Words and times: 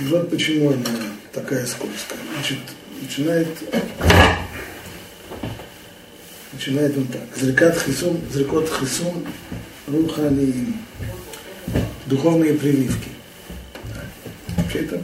И 0.00 0.04
вот 0.06 0.28
почему 0.28 0.72
она 0.72 0.82
такая 1.32 1.64
скользкая. 1.66 2.18
Значит, 2.34 2.58
начинает, 3.00 3.48
начинает 6.52 6.96
он 6.96 7.06
так. 7.06 7.22
Зрикат 7.36 7.76
хрисум, 7.76 8.20
зрикот 8.32 8.68
хрисум, 8.68 9.24
рухани, 9.86 10.74
духовные 12.06 12.54
прививки. 12.54 13.10
Вообще 14.56 14.80
это 14.80 15.00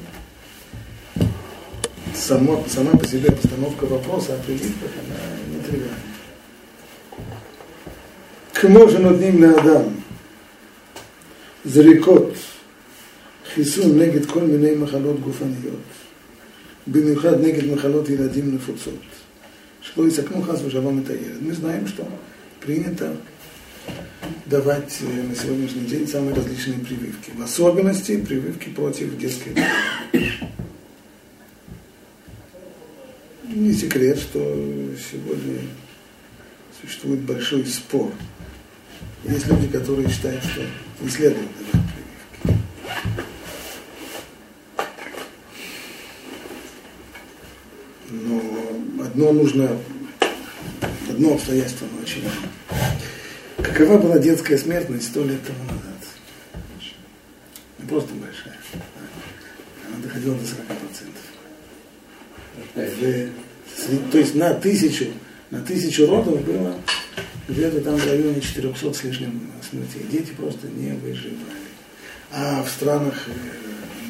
само, 2.14 2.64
сама 2.68 2.90
по 2.92 3.06
себе 3.06 3.30
постановка 3.30 3.84
вопроса 3.84 4.34
о 4.34 4.38
прививках, 4.38 4.90
она 5.04 5.56
не 5.56 5.62
тривиальна. 5.62 5.96
К 8.52 8.68
можем 8.68 9.04
над 9.04 9.20
ним 9.20 9.40
на 9.40 9.54
Адам. 9.56 10.02
Зрикот 11.62 12.36
חיסון 13.59 13.99
נגד 13.99 14.25
כל 14.25 14.41
מיני 14.41 14.75
מחלות 14.75 15.19
גופניות, 15.19 15.85
במיוחד 16.87 17.41
негид 17.41 17.71
מחלות 17.73 18.09
ילדים 18.09 18.55
נפוצות, 18.55 19.01
שלא 19.81 20.07
יסכנו 20.07 20.41
חס 20.41 20.61
ושלום 20.65 21.01
את 21.03 21.09
הילד. 21.09 21.41
Мы 21.47 21.53
знаем, 21.53 21.87
что 21.87 22.03
принято 22.59 23.15
давать 24.45 24.99
на 25.29 25.35
сегодняшний 25.35 25.85
день 25.85 26.07
самые 26.07 26.35
различные 26.35 26.79
прививки. 26.79 27.31
В 27.35 27.41
особенности 27.41 28.17
прививки 28.17 28.69
против 28.69 29.17
детской 29.17 29.53
Не 33.47 33.73
секрет, 33.73 34.19
что 34.19 34.39
сегодня 35.11 35.61
существует 36.81 37.21
большой 37.21 37.65
спор. 37.65 38.11
Есть 39.23 39.47
люди, 39.47 39.67
которые 39.67 40.09
считают, 40.09 40.43
что 40.43 40.61
не 41.01 41.09
следует 41.09 41.47
давать 41.71 41.88
Но 48.10 48.42
одно 49.02 49.32
нужно, 49.32 49.76
одно 51.08 51.34
обстоятельство 51.34 51.86
очень 52.02 52.22
важно. 52.24 52.48
Какова 53.58 53.98
была 53.98 54.18
детская 54.18 54.58
смертность 54.58 55.08
сто 55.08 55.24
лет 55.24 55.40
тому 55.44 55.62
назад? 55.64 55.80
Не 57.78 57.86
просто 57.86 58.14
большая. 58.14 58.56
Она 59.86 60.02
доходила 60.02 60.34
до 60.34 60.42
40%. 62.74 63.30
То 64.10 64.18
есть 64.18 64.34
на 64.34 64.54
тысячу, 64.54 65.06
на 65.50 65.60
тысячу 65.60 66.06
родов 66.06 66.44
было 66.44 66.74
где-то 67.48 67.80
там 67.80 67.96
в 67.96 68.06
районе 68.06 68.40
400 68.40 68.92
с 68.92 69.04
лишним 69.04 69.50
смертей. 69.68 70.06
Дети 70.10 70.32
просто 70.32 70.66
не 70.68 70.92
выживали. 70.92 71.36
А 72.32 72.62
в 72.62 72.68
странах 72.70 73.26
э, 73.26 73.32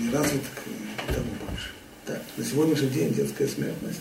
неразвитых 0.05 0.51
э, 0.67 1.13
того 1.13 1.27
больше. 1.41 1.71
Так, 2.05 2.21
на 2.37 2.40
сегодняшний 2.51 2.89
день 2.89 3.15
детская 3.15 3.47
смертность 3.47 4.01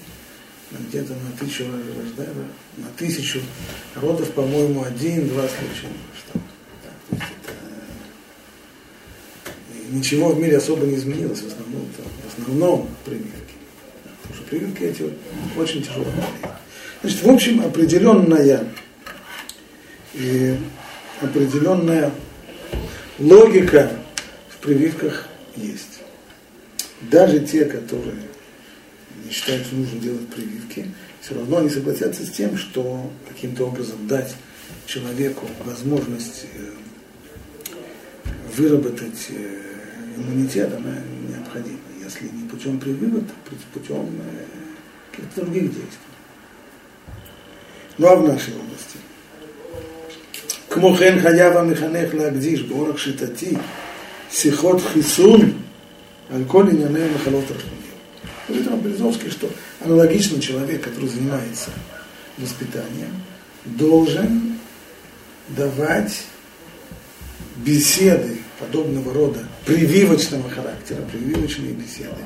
где-то 0.72 1.14
на 1.14 1.32
тысячу 1.40 1.66
на 1.66 2.88
тысячу 2.98 3.42
родов, 3.96 4.32
по-моему, 4.32 4.84
один-два 4.84 5.44
случая. 5.44 5.94
Что? 6.18 6.40
Это, 7.12 7.54
э, 9.74 9.92
ничего 9.92 10.30
в 10.30 10.40
мире 10.40 10.58
особо 10.58 10.86
не 10.86 10.96
изменилось, 10.96 11.42
в 11.42 11.48
основном, 11.48 11.88
в 11.88 12.40
основном 12.40 12.90
прививки. 13.06 13.54
Потому 14.22 14.36
что 14.36 14.44
прививки 14.50 14.84
эти 14.84 15.12
очень 15.58 15.84
тяжелые. 15.84 16.14
Значит, 17.02 17.24
в 17.24 17.30
общем, 17.30 17.62
определенная 17.62 18.68
и 20.14 20.56
определенная 21.22 22.12
логика 23.18 23.92
в 24.50 24.58
прививках 24.58 25.28
есть. 25.56 26.02
Даже 27.02 27.40
те, 27.40 27.66
которые 27.66 28.29
не 29.30 29.36
считают, 29.36 29.66
что 29.66 29.76
нужно 29.76 30.00
делать 30.00 30.28
прививки, 30.30 30.88
все 31.22 31.36
равно 31.36 31.58
они 31.58 31.70
согласятся 31.70 32.26
с 32.26 32.32
тем, 32.32 32.58
что 32.58 33.12
каким-то 33.28 33.68
образом 33.68 34.08
дать 34.08 34.36
человеку 34.88 35.46
возможность 35.66 36.46
э, 36.54 36.72
выработать 38.56 39.28
э, 39.30 39.62
иммунитет, 40.18 40.74
она 40.74 40.98
необходима. 41.30 41.78
Если 42.04 42.26
не 42.26 42.50
путем 42.50 42.80
прививок, 42.80 43.24
то 43.28 43.56
путем 43.72 44.10
э, 44.20 44.46
каких-то 45.12 45.42
других 45.42 45.64
действий. 45.64 46.10
Ну 48.00 48.08
а 48.08 48.16
в 48.16 48.28
нашей 48.28 48.54
области. 48.56 48.98
Кмохен 50.70 51.22
хаява 51.22 51.64
механех 51.66 52.14
лагдиш, 52.14 52.64
борах 52.64 52.98
шитати, 52.98 53.60
сихот 54.32 54.82
хисун, 54.94 55.54
алкоголь 56.32 56.74
и 56.74 56.78
махалот 56.78 57.52
рахман 57.52 57.79
говорит 58.50 58.70
нам 58.70 58.82
Березовский, 58.82 59.30
что 59.30 59.50
аналогичный 59.80 60.40
человек, 60.40 60.84
который 60.84 61.10
занимается 61.10 61.70
воспитанием, 62.38 63.22
должен 63.66 64.60
давать 65.50 66.24
беседы 67.58 68.38
подобного 68.60 69.14
рода, 69.14 69.40
прививочного 69.66 70.50
характера, 70.50 71.02
прививочные 71.12 71.74
беседы, 71.74 72.22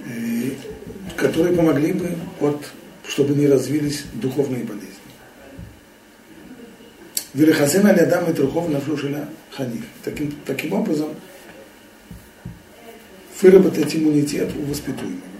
э, 0.00 0.50
которые 1.16 1.54
помогли 1.56 1.92
бы, 1.92 2.16
от, 2.40 2.64
чтобы 3.06 3.34
не 3.34 3.46
развились 3.46 4.04
духовные 4.14 4.64
болезни. 4.64 4.88
Верехасен 7.34 7.86
алядам 7.86 8.30
и 8.30 8.32
трухов 8.32 8.68
на 8.68 8.80
флюшеля 8.80 9.28
ханиф. 9.50 9.84
Таким, 10.02 10.32
таким 10.46 10.72
образом, 10.72 11.10
выработать 13.41 13.95
иммунитет 13.95 14.49
у 14.57 14.69
воспитуемого. 14.69 15.33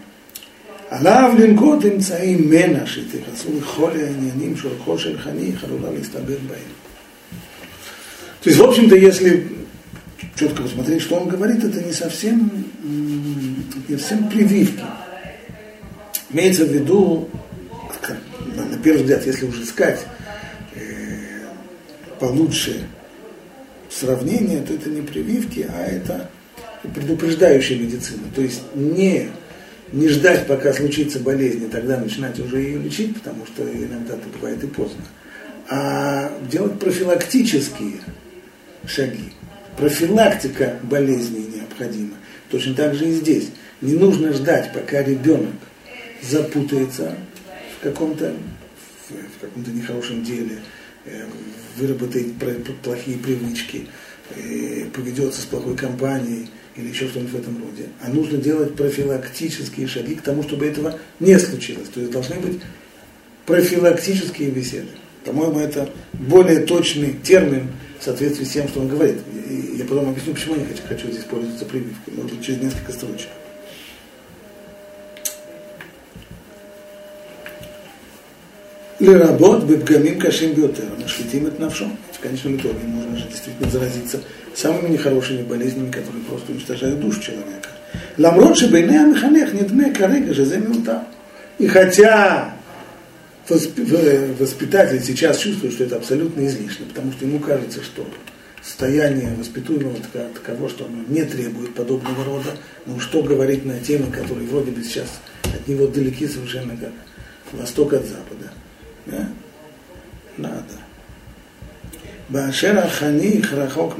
עליו 0.90 1.32
לנקוט 1.40 1.86
אמצעים 1.86 2.50
מנע 2.50 2.86
שיתייחסו 2.86 3.50
לכל 3.58 3.92
העניינים 3.92 4.58
של 4.58 4.68
רחוב 4.68 5.00
של 5.00 5.20
חניך 5.20 5.64
עלולה 5.64 5.92
להסתבר 5.92 6.38
בהם. 6.48 6.72
То 8.42 8.50
есть, 8.50 8.60
в 8.60 8.64
общем-то, 8.64 8.96
если 8.96 9.48
четко 10.36 10.64
посмотреть, 10.64 11.02
что 11.02 11.16
он 11.16 11.30
говорит, 11.30 11.64
это 11.64 11.82
не 11.82 11.94
совсем, 11.94 12.52
не 13.88 13.98
совсем 13.98 14.30
прививки. 14.30 14.84
Имеется 16.30 16.66
в 16.66 16.74
виду, 16.74 17.30
на 18.56 18.78
первый 18.84 19.04
взгляд, 19.04 19.26
если 19.26 19.46
уже 19.46 19.64
искать 19.64 20.06
получше 22.20 22.86
сравнение, 23.90 24.62
то 24.62 24.74
это 24.74 24.90
не 24.90 25.02
прививки, 25.02 25.66
а 25.74 25.86
это 25.86 26.30
предупреждающая 26.83 27.79
медицина. 27.79 28.23
То 28.35 28.43
есть 28.43 28.63
не, 28.75 29.29
не 29.93 30.09
ждать, 30.09 30.47
пока 30.47 30.73
случится 30.73 31.19
болезнь, 31.21 31.65
и 31.65 31.69
тогда 31.69 31.99
начинать 31.99 32.39
уже 32.39 32.61
ее 32.61 32.79
лечить, 32.79 33.15
потому 33.15 33.47
что 33.47 33.63
иногда 33.63 34.15
это 34.15 34.29
бывает 34.35 34.63
и 34.63 34.67
поздно, 34.67 35.03
а 35.69 36.31
делать 36.51 36.79
профилактические 36.79 37.95
шаги. 38.87 39.33
Профилактика 39.77 40.79
болезней 40.83 41.47
необходима. 41.55 42.15
Точно 42.51 42.75
так 42.75 42.95
же 42.95 43.09
и 43.09 43.13
здесь. 43.13 43.51
Не 43.81 43.95
нужно 43.95 44.33
ждать, 44.33 44.73
пока 44.73 45.03
ребенок 45.03 45.55
запутается 46.23 47.15
в 47.79 47.85
каком-то 47.85 48.35
в 49.09 49.41
каком-то 49.41 49.71
нехорошем 49.71 50.23
деле, 50.23 50.59
Э, 51.11 51.25
выработает 51.77 52.35
плохие 52.83 53.19
привычки, 53.19 53.87
э, 54.35 54.87
поведется 54.93 55.41
с 55.41 55.45
плохой 55.45 55.77
компанией 55.77 56.49
или 56.79 56.89
еще 56.89 57.09
что-нибудь 57.09 57.33
в 57.33 57.37
этом 57.37 57.57
роде. 57.63 57.89
А 58.01 58.09
нужно 58.09 58.39
делать 58.39 58.75
профилактические 58.77 59.89
шаги 59.89 60.15
к 60.15 60.23
тому, 60.23 60.43
чтобы 60.45 60.67
этого 60.67 60.99
не 61.19 61.39
случилось. 61.39 61.89
То 61.89 62.01
есть 62.01 62.13
должны 62.13 62.37
быть 62.37 62.61
профилактические 63.47 64.51
беседы. 64.51 64.89
По-моему, 65.25 65.59
это 65.59 65.91
более 66.13 66.61
точный 66.61 67.15
термин 67.23 67.69
в 67.99 68.05
соответствии 68.05 68.45
с 68.45 68.51
тем, 68.51 68.69
что 68.69 68.81
он 68.81 68.89
говорит. 68.89 69.17
И 69.49 69.77
я 69.79 69.85
потом 69.85 70.11
объясню, 70.11 70.35
почему 70.35 70.55
я 70.55 70.61
не 70.61 70.67
хочу, 70.89 71.11
здесь 71.11 71.25
пользоваться 71.25 71.65
прививкой. 71.65 72.15
Может 72.15 72.35
быть, 72.35 72.47
через 72.47 72.63
несколько 72.63 72.93
строчек. 72.93 73.29
Лиработ 79.01 79.65
бепгамим 79.65 80.19
кашим 80.19 80.55
биотер, 80.55 80.87
нашвитим 81.01 81.47
это 81.47 81.61
навшом. 81.61 81.97
В 82.13 82.21
конечном 82.21 82.57
итоге 82.57 82.81
можно 82.85 83.17
же 83.17 83.29
действительно 83.29 83.71
заразиться 83.71 84.21
самыми 84.55 84.89
нехорошими 84.89 85.43
болезнями, 85.43 85.91
которые 85.91 86.25
просто 86.25 86.53
уничтожают 86.53 87.01
душу 87.01 87.21
человека. 87.21 87.69
Ламрот 88.17 88.59
шебейне 88.59 89.01
амиханех 89.01 89.55
недме 89.55 89.93
карега 89.93 90.35
же 90.35 90.45
милта. 90.59 91.07
И 91.59 91.67
хотя 91.67 92.55
воспитатель 93.49 95.03
сейчас 95.03 95.39
чувствует, 95.39 95.75
что 95.75 95.85
это 95.85 95.97
абсолютно 95.97 96.47
излишне, 96.47 96.87
потому 96.87 97.13
что 97.13 97.25
ему 97.25 97.39
кажется, 97.39 97.83
что 97.83 98.07
состояние 98.63 99.35
воспитуемого 99.39 99.97
таково, 100.13 100.69
что 100.69 100.85
оно 100.87 101.05
не 101.09 101.25
требует 101.25 101.75
подобного 101.75 102.25
рода, 102.25 102.51
но 102.85 102.99
что 102.99 103.23
говорить 103.23 103.65
на 103.65 103.79
темы, 103.79 104.11
которые 104.11 104.49
вроде 104.49 104.73
бы 104.73 104.83
сейчас 104.83 105.21
от 105.45 105.67
него 105.69 105.87
далеки 105.87 106.27
совершенно 106.27 106.77
как 106.77 106.93
восток 107.53 107.95
от 107.95 108.05
запада. 108.05 108.51
Да? 109.08 109.28
Надо. 110.38 110.64
Башер 112.30 112.78
Аханих 112.78 113.54
рахок 113.54 113.96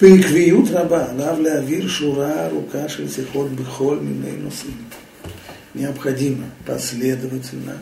בעקביות 0.00 0.64
רבה, 0.70 1.10
עליו 1.10 1.40
להעביר 1.40 1.88
שורה 1.88 2.46
ארוכה 2.46 2.88
של 2.88 3.08
שיחות 3.08 3.50
בכל 3.50 3.98
מיני 4.02 4.36
носим. 4.42 4.74
Необходимо 5.72 6.46
последовательно 6.66 7.78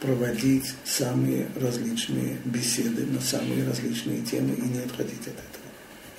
проводить 0.00 0.72
самые 0.84 1.48
различные 1.60 2.36
беседы 2.44 3.04
на 3.06 3.20
самые 3.20 3.66
различные 3.66 4.20
темы 4.20 4.54
и 4.54 4.60
не 4.60 4.78
отходить 4.84 5.22
от 5.22 5.34
этого. 5.34 5.66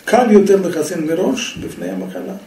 Каль 0.03 0.33
ютер 0.33 0.61
лехасен 0.61 1.05
мирош, 1.07 1.55
бифнея 1.55 1.95
махала. 1.95 2.39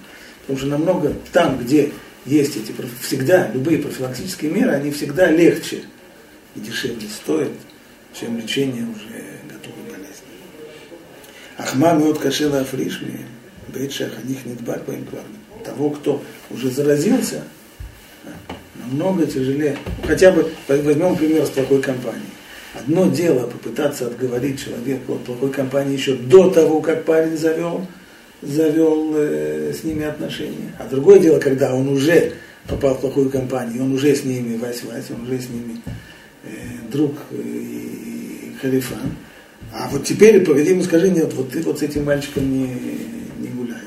Потому 0.42 0.58
что 0.58 0.68
намного 0.68 1.14
там, 1.32 1.58
где 1.58 1.92
есть 2.26 2.56
эти, 2.56 2.74
всегда 3.00 3.50
любые 3.54 3.78
профилактические 3.78 4.50
меры, 4.50 4.72
они 4.72 4.90
всегда 4.90 5.30
легче 5.30 5.84
и 6.55 6.59
дешевле 6.59 7.07
стоят, 7.07 7.51
чем 8.13 8.37
лечение 8.37 8.83
уже 8.83 9.23
готовой 9.47 9.83
болезни. 9.91 10.27
Ахма 11.57 11.93
мед 11.93 12.17
кашела 12.17 12.61
афришми, 12.61 13.19
бейт 13.69 13.93
о 14.01 14.27
них 14.27 14.45
не 14.45 14.53
дбак 14.53 14.83
Того, 15.63 15.89
кто 15.91 16.23
уже 16.49 16.69
заразился, 16.69 17.43
намного 18.75 19.25
тяжелее. 19.25 19.77
Хотя 20.05 20.31
бы 20.31 20.51
возьмем 20.67 21.15
пример 21.15 21.45
с 21.45 21.49
плохой 21.49 21.81
компанией. 21.81 22.25
Одно 22.73 23.09
дело 23.09 23.47
попытаться 23.47 24.07
отговорить 24.07 24.63
человека 24.63 25.11
от 25.11 25.23
плохой 25.25 25.51
компании 25.51 25.93
еще 25.93 26.15
до 26.15 26.49
того, 26.49 26.81
как 26.81 27.03
парень 27.03 27.37
завел, 27.37 27.85
завел 28.41 29.13
э, 29.15 29.73
с 29.73 29.83
ними 29.83 30.05
отношения. 30.05 30.73
А 30.79 30.87
другое 30.87 31.19
дело, 31.19 31.39
когда 31.39 31.75
он 31.75 31.89
уже 31.89 32.33
попал 32.69 32.95
в 32.95 33.01
плохую 33.01 33.29
компанию, 33.29 33.83
он 33.83 33.93
уже 33.93 34.15
с 34.15 34.23
ними 34.23 34.55
вась-вась, 34.57 35.11
он 35.13 35.23
уже 35.23 35.41
с 35.41 35.49
ними 35.49 35.81
друг 36.91 37.15
и, 37.31 37.35
и 37.35 38.55
халифан. 38.61 39.15
А 39.73 39.87
вот 39.89 40.03
теперь 40.03 40.43
погоди 40.43 40.71
ему 40.71 40.83
скажи, 40.83 41.09
нет, 41.09 41.33
вот 41.33 41.51
ты 41.51 41.61
вот 41.61 41.79
с 41.79 41.81
этим 41.81 42.05
мальчиком 42.05 42.51
не, 42.51 42.67
не 43.39 43.47
гуляй, 43.47 43.79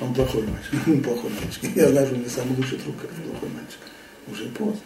он, 0.00 0.08
он 0.08 0.14
плохой 0.14 0.42
мальчик, 0.42 0.74
он 0.86 1.02
плохой 1.02 1.30
мальчик. 1.30 1.76
Я 1.76 1.88
знаю, 1.88 2.06
что 2.06 2.16
он 2.16 2.22
не 2.22 2.28
самый 2.28 2.56
лучший 2.56 2.78
друг, 2.78 2.96
как 3.00 3.10
плохой 3.10 3.48
мальчик. 3.48 3.78
Уже 4.30 4.44
поздно. 4.50 4.80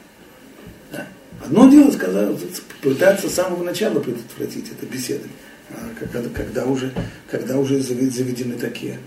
Да? 0.92 1.06
Одно 1.44 1.68
дело 1.70 1.90
сказать, 1.90 2.38
пытаться 2.80 3.28
с 3.28 3.34
самого 3.34 3.62
начала 3.62 4.00
предотвратить 4.00 4.70
это 4.70 4.86
беседой, 4.86 5.30
а 5.70 5.90
когда, 5.98 6.22
когда, 6.30 6.64
уже, 6.64 6.92
когда 7.30 7.58
уже 7.58 7.80
заведены 7.80 8.54
такие, 8.54 8.98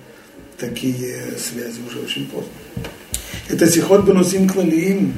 такие 0.58 1.34
связи, 1.38 1.80
уже 1.88 2.00
очень 2.00 2.28
поздно. 2.28 2.52
Это 3.50 3.66
сихот 3.66 4.06
бенусим 4.06 4.48
клалиим, 4.48 5.14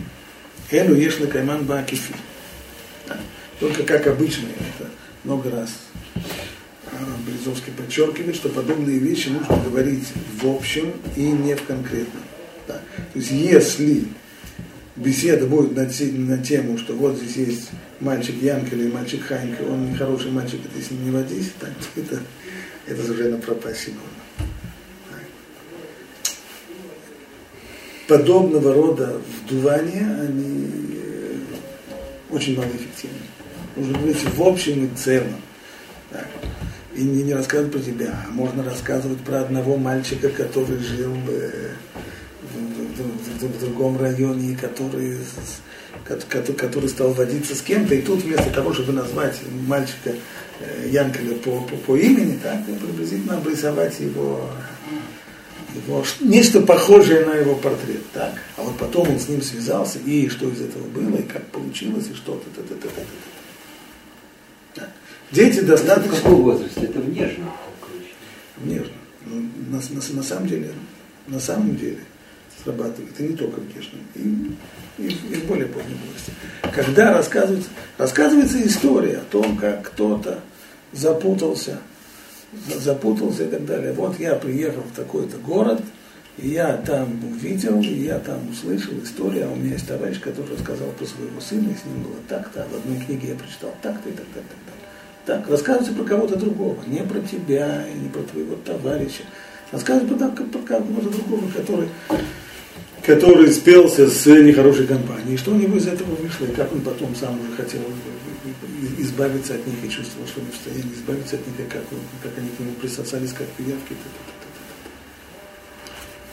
элю 0.72 0.96
еш 0.96 1.16
кайман 1.16 1.66
баакифи. 1.66 2.14
Только 3.62 3.84
как 3.84 4.08
обычно, 4.08 4.48
это 4.48 4.90
много 5.24 5.52
раз 5.52 5.70
а, 6.88 6.98
Березовский 7.28 7.72
подчеркивает, 7.72 8.36
что 8.36 8.50
подобные 8.50 8.98
вещи 8.98 9.30
нужно 9.30 9.56
говорить 9.64 10.08
в 10.42 10.50
общем 10.50 10.92
и 11.16 11.22
не 11.22 11.56
в 11.56 11.64
конкретном. 11.66 12.24
Да. 12.68 12.82
То 13.14 13.20
есть 13.20 13.30
если 13.30 14.06
беседа 14.96 15.46
будет 15.46 15.76
на, 15.76 15.84
на 15.84 16.44
тему, 16.44 16.80
что 16.80 16.96
вот 16.96 17.18
здесь 17.18 17.36
есть 17.36 17.70
мальчик 18.00 18.42
Янка 18.42 18.76
или 18.76 18.90
мальчик 18.90 19.22
Ханька, 19.22 19.62
он 19.62 19.92
не 19.92 19.96
хороший 19.96 20.32
мальчик, 20.32 20.60
ты 20.76 20.82
с 20.82 20.90
ним 20.90 21.06
не 21.06 21.12
водись, 21.12 21.52
так, 21.60 21.70
это, 21.96 22.20
это 22.88 23.12
уже 23.12 23.30
на 23.30 23.38
пропащий 23.38 23.94
Подобного 28.08 28.74
рода 28.74 29.22
вдувания, 29.46 30.20
они 30.20 30.68
э, 30.96 31.36
очень 32.32 32.58
малоэффективны. 32.58 33.21
Нужно 33.76 33.98
говорить 33.98 34.24
в 34.24 34.44
общем 34.44 34.86
и 34.86 34.98
целом. 34.98 35.36
Так. 36.10 36.28
И 36.96 37.04
не, 37.04 37.24
не 37.24 37.34
рассказывать 37.34 37.72
про 37.72 37.80
тебя, 37.80 38.26
а 38.28 38.32
можно 38.32 38.64
рассказывать 38.64 39.20
про 39.20 39.42
одного 39.42 39.78
мальчика, 39.78 40.28
который 40.28 40.78
жил 40.80 41.16
э, 41.30 41.70
в, 42.44 43.46
в, 43.46 43.48
в 43.48 43.60
другом 43.62 43.98
районе, 43.98 44.58
который, 44.60 45.18
который 46.58 46.90
стал 46.90 47.14
водиться 47.14 47.56
с 47.56 47.62
кем-то, 47.62 47.96
и 47.96 48.02
тут 48.02 48.24
вместо 48.24 48.50
того, 48.50 48.74
чтобы 48.74 48.92
назвать 48.92 49.40
мальчика 49.68 50.14
э, 50.60 50.90
Янкеля 50.90 51.36
по, 51.36 51.62
по, 51.62 51.78
по 51.78 51.96
имени, 51.96 52.38
так, 52.44 52.66
приблизительно 52.66 53.38
обрисовать 53.38 53.98
его, 54.02 54.50
его, 55.74 56.04
нечто 56.20 56.60
похожее 56.60 57.26
на 57.26 57.36
его 57.36 57.56
портрет, 57.56 58.04
так, 58.12 58.34
а 58.58 58.64
вот 58.64 58.78
потом 58.78 59.10
он 59.12 59.18
с 59.18 59.30
ним 59.30 59.42
связался, 59.42 59.98
и 60.00 60.28
что 60.28 60.50
из 60.50 60.60
этого 60.60 60.84
было, 60.90 61.16
и 61.16 61.24
как 61.24 61.46
получилось, 61.48 62.08
и 62.12 62.16
что-то. 62.16 62.50
Дети 65.32 65.62
достаточно... 65.62 66.12
В 66.12 66.16
каком 66.24 66.44
возрасте? 66.44 66.82
Это 66.82 67.00
внешне? 67.00 67.46
Нежно. 68.64 68.94
Ну, 69.26 69.42
на, 69.70 69.78
на, 69.78 70.16
на 70.16 70.24
самом 70.24 70.48
деле, 70.48 70.72
на 71.28 71.40
самом 71.40 71.76
деле, 71.78 72.00
срабатывает, 72.64 73.20
и 73.20 73.24
не 73.24 73.36
только 73.36 73.60
в 73.60 73.68
Гешном, 73.74 74.02
и, 74.16 75.02
и, 75.02 75.08
и 75.08 75.36
в 75.36 75.46
более 75.46 75.68
позднем 75.68 75.98
возрасте. 76.06 76.32
Когда 76.74 77.14
рассказывается, 77.14 77.70
рассказывается 77.98 78.66
история 78.66 79.18
о 79.18 79.32
том, 79.32 79.58
как 79.58 79.84
кто-то 79.84 80.40
запутался, 80.92 81.80
запутался 82.76 83.46
и 83.46 83.50
так 83.50 83.66
далее. 83.66 83.94
Вот 83.94 84.20
я 84.20 84.36
приехал 84.36 84.82
в 84.82 84.96
такой-то 84.96 85.38
город, 85.38 85.82
и 86.38 86.50
я 86.50 86.78
там 86.78 87.20
увидел, 87.24 87.80
и 87.82 88.04
я 88.04 88.20
там 88.20 88.50
услышал 88.50 88.94
историю, 89.04 89.48
а 89.48 89.52
у 89.52 89.56
меня 89.56 89.74
есть 89.74 89.88
товарищ, 89.88 90.20
который 90.20 90.56
рассказал 90.56 90.90
про 90.90 91.06
своего 91.06 91.40
сына, 91.40 91.70
и 91.70 91.76
с 91.76 91.86
ним 91.86 92.04
было 92.04 92.18
так-то, 92.28 92.64
а 92.64 92.68
в 92.68 92.76
одной 92.76 93.04
книге 93.06 93.30
я 93.30 93.36
прочитал 93.36 93.74
так-то 93.82 94.10
и 94.10 94.14
так 94.14 94.26
далее. 94.34 94.50
Так, 94.66 94.81
так, 95.26 95.48
рассказывается 95.50 95.94
про 95.94 96.04
кого-то 96.04 96.36
другого, 96.36 96.78
не 96.88 97.00
про 97.00 97.20
тебя, 97.20 97.86
не 98.02 98.10
про 98.10 98.22
твоего 98.22 98.56
товарища. 98.56 99.24
Рассказывается 99.72 100.18
про, 100.18 100.46
про 100.46 100.60
кого-то 100.60 101.10
другого, 101.10 101.50
который 101.56 101.88
который 103.04 103.52
спелся 103.52 104.08
с 104.08 104.26
нехорошей 104.26 104.86
компанией. 104.86 105.38
Что 105.38 105.52
у 105.52 105.56
него 105.56 105.78
из 105.78 105.88
этого 105.88 106.14
вышло, 106.16 106.46
и 106.46 106.52
как 106.52 106.72
он 106.72 106.82
потом 106.82 107.16
сам 107.16 107.40
уже 107.40 107.52
хотел 107.58 107.82
избавиться 109.00 109.56
от 109.56 109.66
них 109.66 109.76
и 109.84 109.90
чувствовал, 109.90 110.28
что 110.28 110.42
не 110.42 110.52
в 110.52 110.56
состоянии 110.56 110.94
избавиться 110.94 111.36
от 111.36 111.48
них, 111.48 111.60
и 111.60 111.70
как, 111.70 111.84
как 112.24 112.38
они 112.38 112.50
к 112.50 112.60
нему 112.60 112.72
присосались, 112.82 113.34
как 113.34 113.48
пиявки. 113.48 113.96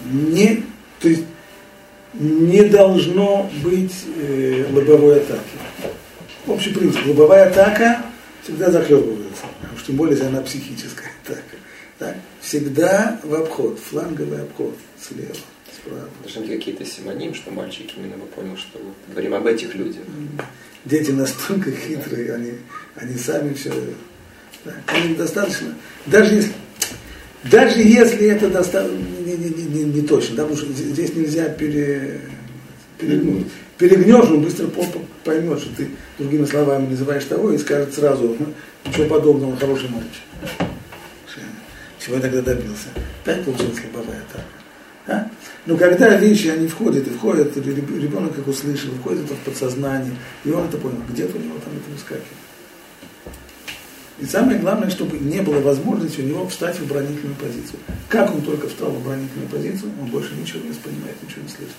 Не, 0.05 0.65
то 1.01 1.09
есть 1.09 1.25
не 2.15 2.65
должно 2.65 3.51
быть 3.63 3.95
э, 4.17 4.65
лобовой 4.73 5.21
атаки. 5.21 5.41
Общий 6.47 6.73
принцип. 6.73 7.07
Лобовая 7.07 7.51
атака 7.51 8.03
всегда 8.49 8.71
захлебывается. 8.71 9.45
Уж 9.77 9.83
тем 9.83 9.97
более, 9.97 10.15
если 10.15 10.27
она 10.29 10.41
психическая 10.41 11.11
атака. 11.25 11.57
Так? 11.99 12.17
Всегда 12.41 13.21
в 13.23 13.35
обход, 13.35 13.79
фланговый 13.79 14.43
обход 14.43 14.75
слева. 15.01 15.35
Должны 16.23 16.43
быть 16.43 16.59
какие-то 16.59 16.85
симоним, 16.85 17.35
что 17.35 17.51
мальчик 17.51 17.87
именно 17.97 18.17
бы 18.17 18.27
понял, 18.27 18.57
что 18.57 18.79
вот 18.79 18.95
говорим 19.09 19.35
об 19.35 19.47
этих 19.47 19.75
людях. 19.75 20.03
Дети 20.85 21.11
настолько 21.11 21.71
хитрые, 21.71 22.35
они, 22.35 22.53
они 22.95 23.17
сами 23.17 23.55
все. 23.55 23.73
Да, 24.65 24.75
они 24.87 25.15
достаточно. 25.15 25.75
Даже 26.07 26.35
если, 26.35 26.53
даже 27.45 27.81
если 27.81 28.27
это 28.29 28.49
достаточно 28.49 28.97
не, 28.97 29.37
не, 29.37 29.51
не, 29.51 29.85
не 29.85 30.03
точно, 30.03 30.37
да, 30.37 30.43
потому 30.45 30.61
что 30.61 30.73
здесь 30.73 31.15
нельзя 31.15 31.49
пере, 31.49 32.21
перегнуть. 32.99 33.47
Перегнешь, 33.79 34.29
он 34.31 34.43
быстро 34.43 34.67
поймет, 35.25 35.61
что 35.61 35.75
ты 35.77 35.91
другими 36.19 36.45
словами 36.45 36.89
называешь 36.89 37.25
того 37.25 37.53
и 37.53 37.59
скажет 37.59 37.95
сразу, 37.95 38.37
ну, 38.39 38.55
ничего 38.85 39.07
подобного, 39.07 39.57
хороший 39.57 39.89
мальчик. 39.89 40.23
Чего 41.99 42.17
я 42.17 42.23
тогда 42.23 42.41
добился? 42.41 42.89
Так 43.25 43.45
получилась 43.45 43.79
лобовая 43.85 44.23
атака. 44.23 44.45
Да? 45.07 45.31
Но 45.67 45.77
когда 45.77 46.17
вещи, 46.17 46.49
они 46.49 46.69
входят, 46.69 47.07
и 47.07 47.11
входят, 47.11 47.57
ребенок 47.57 48.39
их 48.39 48.47
услышал, 48.47 48.91
входит 48.93 49.25
это 49.25 49.35
в 49.35 49.39
подсознание, 49.39 50.15
и 50.45 50.51
он 50.51 50.67
это 50.67 50.79
понял, 50.79 51.03
где-то 51.09 51.37
у 51.37 51.41
него 51.41 51.59
там 51.59 51.73
это 51.77 51.91
выскакивает. 51.91 52.25
И 54.21 54.27
самое 54.27 54.59
главное, 54.59 54.91
чтобы 54.91 55.19
не 55.19 55.41
было 55.43 55.61
возможности 55.61 56.21
у 56.21 56.25
него 56.25 56.49
встать 56.49 56.77
в 56.79 56.83
оборонительную 56.83 57.37
позицию. 57.37 57.79
Как 58.09 58.35
он 58.35 58.43
только 58.43 58.69
встал 58.69 58.91
в 58.91 58.97
оборонительную 58.97 59.49
позицию, 59.49 59.93
он 60.01 60.09
больше 60.09 60.35
ничего 60.35 60.61
не 60.63 60.71
воспринимает, 60.71 61.17
ничего 61.23 61.43
не 61.43 61.49
слышит. 61.49 61.77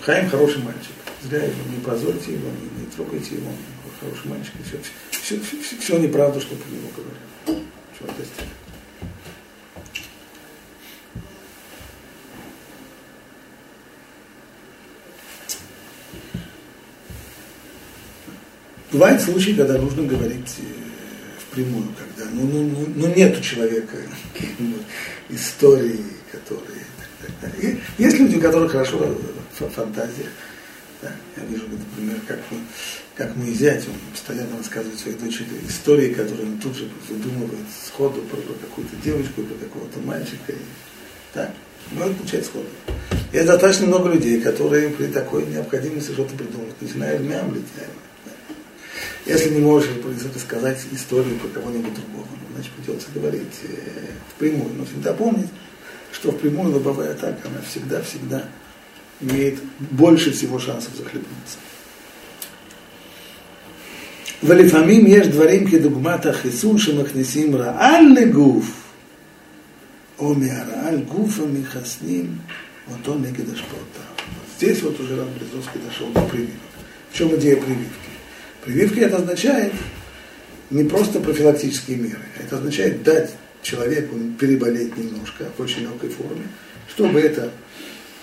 Хаим 0.00 0.30
хороший 0.30 0.62
мальчик. 0.62 0.92
Зря 1.22 1.44
его 1.44 1.62
не 1.70 1.80
позорьте 1.84 2.32
его, 2.32 2.48
не, 2.48 2.80
не 2.80 2.90
трогайте 2.90 3.34
его, 3.34 3.48
он 3.48 3.56
хороший 4.00 4.28
мальчик. 4.28 4.54
И 4.58 4.62
все, 4.62 4.78
все, 5.10 5.40
все, 5.40 5.62
все, 5.62 5.76
все 5.76 5.98
неправда, 5.98 6.40
что 6.40 6.54
про 6.56 6.70
него 6.70 6.88
говорят. 6.96 7.64
Чего 7.98 8.08
достигли. 8.08 8.60
Бывают 18.92 19.22
случаи, 19.22 19.52
когда 19.52 19.78
нужно 19.78 20.02
говорить 20.02 20.56
э, 20.58 20.62
впрямую, 21.38 21.88
когда 21.96 22.28
ну, 22.32 22.44
ну, 22.44 22.62
ну, 22.64 22.86
ну 22.96 23.14
нет 23.14 23.38
у 23.38 23.40
человека 23.40 23.96
истории, 25.28 26.00
которые... 26.32 27.76
Есть 27.98 28.18
люди, 28.18 28.36
у 28.36 28.40
которых 28.40 28.72
хорошо 28.72 29.16
фантазия. 29.74 30.26
Да? 31.02 31.12
Я 31.36 31.44
вижу, 31.44 31.64
например, 31.68 32.20
как, 32.26 32.38
мы, 32.50 32.58
как 33.16 33.34
мой 33.36 33.52
зять, 33.52 33.86
он 33.88 33.94
постоянно 34.12 34.58
рассказывает 34.58 34.98
своей 34.98 35.16
дочери 35.16 35.48
истории, 35.66 36.12
которые 36.12 36.46
он 36.46 36.58
тут 36.58 36.76
же 36.76 36.88
выдумывает 37.08 37.66
сходу 37.86 38.20
про, 38.22 38.36
про 38.36 38.54
какую-то 38.54 38.96
девочку, 39.02 39.42
про 39.42 39.54
какого-то 39.54 39.98
мальчика. 40.00 40.52
И, 40.52 40.58
так, 41.32 41.52
ну 41.92 42.04
это 42.04 42.14
получается 42.14 42.50
сходу. 42.50 42.66
Есть 43.32 43.46
достаточно 43.46 43.86
много 43.86 44.10
людей, 44.10 44.40
которые 44.40 44.90
при 44.90 45.06
такой 45.06 45.46
необходимости 45.46 46.12
что-то 46.12 46.34
придумать 46.34 46.80
начинают 46.80 47.22
мямлить. 47.22 47.66
Если 49.24 49.50
не 49.50 49.60
можешь 49.60 49.90
рассказать 50.34 50.78
историю 50.92 51.38
про 51.38 51.48
кого-нибудь 51.60 51.94
другого, 51.94 52.26
ну, 52.26 52.54
значит 52.54 52.72
придется 52.72 53.06
говорить 53.14 53.60
э, 53.62 54.06
впрямую. 54.34 54.74
Но 54.74 54.84
всегда 54.84 55.12
помнить, 55.12 55.48
что 56.10 56.32
впрямую 56.32 56.74
лобовая 56.74 57.12
атака, 57.12 57.48
она 57.48 57.60
всегда-всегда 57.68 58.44
имеет 59.21 59.59
больше 59.79 60.31
всего 60.31 60.59
шансов 60.59 60.95
захлебнуться. 60.95 61.57
ולפעמים 64.43 65.03
יש 65.07 65.27
דברים 65.27 65.69
כדוגמת 65.69 66.25
החיסון 66.25 66.77
שמכניסים 66.77 67.55
רעל 67.55 68.05
לגוף, 68.19 68.65
או 70.19 70.35
מהרעל 70.35 71.01
גוף 71.01 71.39
המחסנים 71.39 72.37
אותו 72.91 73.15
נגד 73.15 73.53
השפעותיו. 73.53 74.01
Здесь 74.57 74.81
вот 74.83 74.97
уже 75.01 75.17
Рам 75.17 75.27
Березовский 75.35 75.81
дошел 75.85 76.07
до 76.11 76.21
прививок. 76.21 76.53
В 77.11 77.17
чем 77.17 77.35
идея 77.35 77.57
прививки? 77.57 78.09
Прививки 78.63 78.99
это 78.99 79.17
означает 79.17 79.73
не 80.69 80.85
просто 80.85 81.19
профилактические 81.19 81.97
меры, 81.97 82.25
это 82.39 82.57
означает 82.57 83.03
дать 83.03 83.31
человеку 83.61 84.15
переболеть 84.39 84.95
немножко 84.95 85.43
в 85.57 85.61
очень 85.61 85.81
легкой 85.81 86.09
форме, 86.09 86.43
чтобы 86.87 87.19
это 87.19 87.51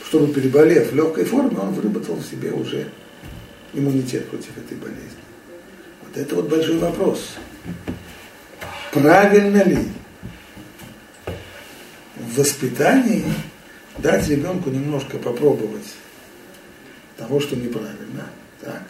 чтобы 0.07 0.33
переболев 0.33 0.91
в 0.91 0.95
легкой 0.95 1.25
форме, 1.25 1.57
он 1.57 1.73
выработал 1.73 2.15
в 2.15 2.25
себе 2.25 2.51
уже 2.51 2.87
иммунитет 3.73 4.29
против 4.29 4.57
этой 4.57 4.77
болезни. 4.77 5.01
Вот 6.01 6.15
это 6.15 6.35
вот 6.35 6.47
большой 6.47 6.77
вопрос. 6.77 7.33
Правильно 8.93 9.63
ли 9.63 9.79
в 12.15 12.37
воспитании 12.37 13.25
дать 13.97 14.29
ребенку 14.29 14.69
немножко 14.69 15.17
попробовать 15.17 15.93
того, 17.17 17.41
что 17.41 17.57
неправильно, 17.57 18.29
так, 18.61 18.83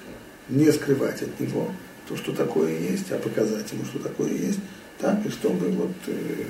не 0.49 0.71
скрывать 0.71 1.23
от 1.23 1.39
него 1.39 1.71
то, 2.07 2.15
что 2.15 2.31
такое 2.31 2.77
есть, 2.77 3.11
а 3.11 3.17
показать 3.17 3.71
ему, 3.71 3.85
что 3.85 3.97
такое 3.99 4.31
есть, 4.31 4.59
так, 4.99 5.25
и 5.25 5.29
чтобы 5.29 5.67
вот, 5.69 5.91
э, 6.05 6.43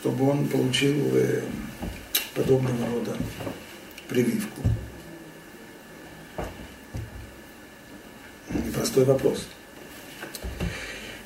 чтобы 0.00 0.30
он 0.30 0.48
получил 0.48 0.96
э, 1.12 1.42
подобного 2.36 2.86
рода 2.92 3.16
прививку. 4.08 4.60
Непростой 8.50 9.04
вопрос. 9.04 9.46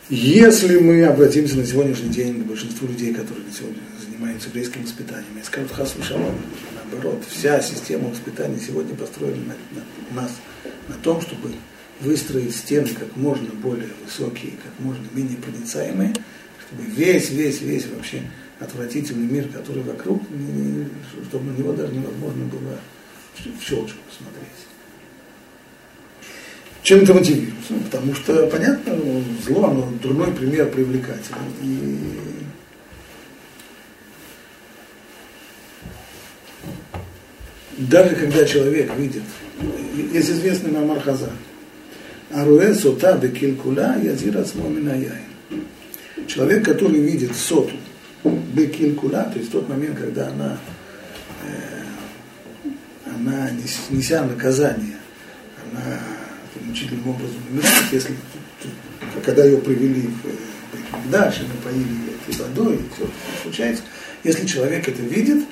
Если 0.09 0.79
мы 0.79 1.05
обратимся 1.05 1.57
на 1.57 1.67
сегодняшний 1.67 2.09
день 2.09 2.43
к 2.43 2.47
большинству 2.47 2.89
людей, 2.89 3.13
которые 3.13 3.45
сегодня 3.53 3.81
занимаются 4.01 4.49
еврейским 4.49 4.83
воспитанием, 4.83 5.39
и 5.41 5.45
скажут 5.45 5.73
хасу 5.73 6.03
шалом, 6.03 6.35
наоборот, 6.75 7.23
вся 7.29 7.61
система 7.61 8.09
воспитания 8.09 8.59
сегодня 8.59 8.95
построена 8.97 9.37
на, 9.37 9.55
на, 9.79 10.23
нас 10.23 10.33
на 10.89 10.95
том, 10.97 11.21
чтобы 11.21 11.53
выстроить 12.01 12.57
стены 12.57 12.89
как 12.89 13.17
можно 13.17 13.51
более 13.51 13.91
высокие, 14.05 14.53
как 14.53 14.73
можно 14.85 15.07
менее 15.13 15.37
проницаемые, 15.37 16.15
весь, 16.73 17.31
весь, 17.31 17.61
весь 17.61 17.87
вообще 17.87 18.23
отвратительный 18.59 19.27
мир, 19.27 19.49
который 19.49 19.83
вокруг, 19.83 20.23
чтобы 21.29 21.53
на 21.53 21.57
него 21.57 21.73
даже 21.73 21.93
невозможно 21.95 22.45
было 22.45 22.79
в 23.37 23.63
щелочку 23.63 23.99
посмотреть. 24.09 24.49
Чем 26.83 27.03
это 27.03 27.15
мотивируется? 27.15 27.71
Ну, 27.71 27.81
потому 27.81 28.15
что, 28.15 28.47
понятно, 28.47 28.99
зло, 29.47 29.67
оно 29.67 29.93
дурной 30.03 30.33
пример 30.33 30.71
привлекательный. 30.71 31.39
И 37.77 37.83
даже 37.83 38.15
когда 38.15 38.45
человек 38.45 38.95
видит, 38.97 39.23
есть 40.13 40.31
известный 40.31 40.73
Мамар 40.73 41.01
Хазар, 41.01 41.33
Аруэ 42.31 42.75
сота 42.75 43.17
бекилькула 43.17 43.97
язира 44.03 44.45
смоминаяй. 44.45 45.30
Человек, 46.27 46.65
который 46.65 47.01
видит 47.01 47.35
соту, 47.35 47.75
бекилькула, 48.25 49.25
то 49.25 49.39
есть 49.39 49.51
тот 49.51 49.69
момент, 49.69 49.99
когда 49.99 50.29
она, 50.29 50.59
э, 51.45 52.69
она 53.07 53.51
неся 53.91 54.25
наказание, 54.25 54.97
она 55.71 55.99
мучительным 56.65 57.09
образом 57.09 57.37
умирает, 57.51 57.85
если 57.93 58.15
когда 59.25 59.45
ее 59.45 59.59
привели 59.59 60.09
в 61.05 61.11
дальше, 61.11 61.47
напоили 61.47 61.81
ее 61.81 62.15
этой 62.29 62.45
водой, 62.45 62.77
и 62.77 62.95
все 62.95 63.05
это 63.05 63.13
случается, 63.43 63.83
если 64.25 64.47
человек 64.47 64.89
это 64.89 65.03
видит, 65.03 65.45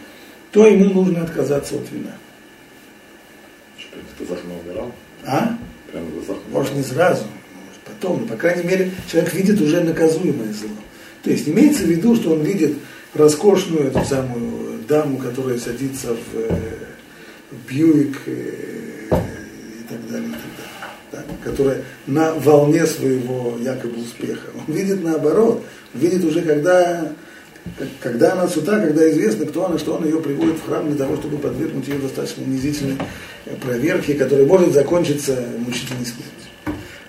то 0.53 0.67
ему 0.67 0.87
нужно 0.93 1.23
отказаться 1.23 1.77
от 1.77 1.91
вина. 1.91 2.13
Что, 3.79 4.25
в 4.25 4.61
умирал? 4.61 4.93
А? 5.25 5.59
Прямо 5.91 6.07
в 6.07 6.15
глазах 6.15 6.37
Может, 6.51 6.75
не 6.75 6.83
сразу, 6.83 7.25
потом, 8.00 8.21
но, 8.23 8.26
по 8.26 8.37
крайней 8.37 8.64
мере, 8.64 8.90
человек 9.11 9.33
видит 9.35 9.61
уже 9.61 9.81
наказуемое 9.81 10.52
зло. 10.52 10.71
То 11.23 11.31
есть 11.31 11.49
имеется 11.49 11.83
в 11.83 11.87
виду, 11.87 12.14
что 12.17 12.33
он 12.33 12.43
видит 12.43 12.75
роскошную 13.14 13.88
эту 13.88 14.05
самую 14.05 14.81
даму, 14.88 15.19
которая 15.19 15.59
садится 15.59 16.14
в, 16.14 16.19
э, 16.35 16.50
Бьюик 17.69 18.17
э, 18.26 19.11
и 19.11 19.83
так 19.88 20.11
далее, 20.11 20.28
и 20.28 20.33
так 20.33 20.43
далее 20.57 20.69
да, 21.11 21.25
которая 21.43 21.83
на 22.07 22.35
волне 22.35 22.87
своего 22.87 23.57
якобы 23.61 24.02
успеха. 24.02 24.49
Он 24.55 24.75
видит 24.75 25.02
наоборот, 25.02 25.64
он 25.95 26.00
видит 26.00 26.25
уже, 26.25 26.43
когда, 26.43 27.12
когда 28.00 28.33
она 28.33 28.47
сута, 28.49 28.81
когда 28.81 29.11
известно, 29.11 29.47
кто 29.47 29.67
она, 29.67 29.78
что 29.78 29.95
он 29.95 30.05
ее 30.05 30.21
приводит 30.21 30.57
в 30.57 30.67
храм 30.67 30.87
для 30.87 30.99
того, 30.99 31.17
чтобы 31.17 31.38
подвергнуть 31.38 31.88
ее 31.88 31.99
достаточно 31.99 32.45
унизительной 32.45 32.99
проверке, 33.62 34.14
которая 34.14 34.47
может 34.47 34.73
закончиться 34.73 35.43
мучительной 35.59 36.05
смертью. 36.05 36.48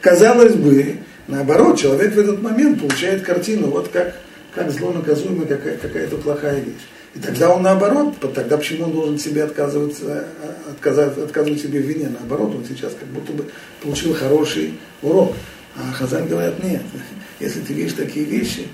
Казалось 0.01 0.55
бы, 0.55 0.97
наоборот, 1.27 1.79
человек 1.79 2.13
в 2.13 2.19
этот 2.19 2.41
момент 2.41 2.79
получает 2.79 3.23
картину, 3.23 3.67
вот 3.67 3.89
как, 3.89 4.15
как 4.53 4.71
зло 4.71 4.91
наказуемое, 4.91 5.45
какая, 5.45 5.77
какая-то 5.77 6.17
плохая 6.17 6.61
вещь. 6.61 6.87
И 7.15 7.19
тогда 7.19 7.53
он 7.53 7.63
наоборот, 7.63 8.15
тогда 8.33 8.57
почему 8.57 8.85
он 8.85 8.91
должен 8.91 9.17
себе 9.17 9.43
отказываться, 9.43 10.27
отказать, 10.69 11.17
отказывать 11.17 11.61
себе 11.61 11.81
в 11.81 11.85
вине? 11.85 12.09
Наоборот, 12.09 12.55
он 12.55 12.65
сейчас 12.65 12.93
как 12.93 13.09
будто 13.09 13.33
бы 13.33 13.45
получил 13.81 14.13
хороший 14.13 14.75
урок. 15.01 15.35
А 15.75 15.91
Хазан 15.91 16.27
говорят, 16.27 16.63
нет, 16.63 16.81
если 17.39 17.61
ты 17.61 17.73
видишь 17.73 17.93
такие 17.93 18.25
вещи, 18.25 18.67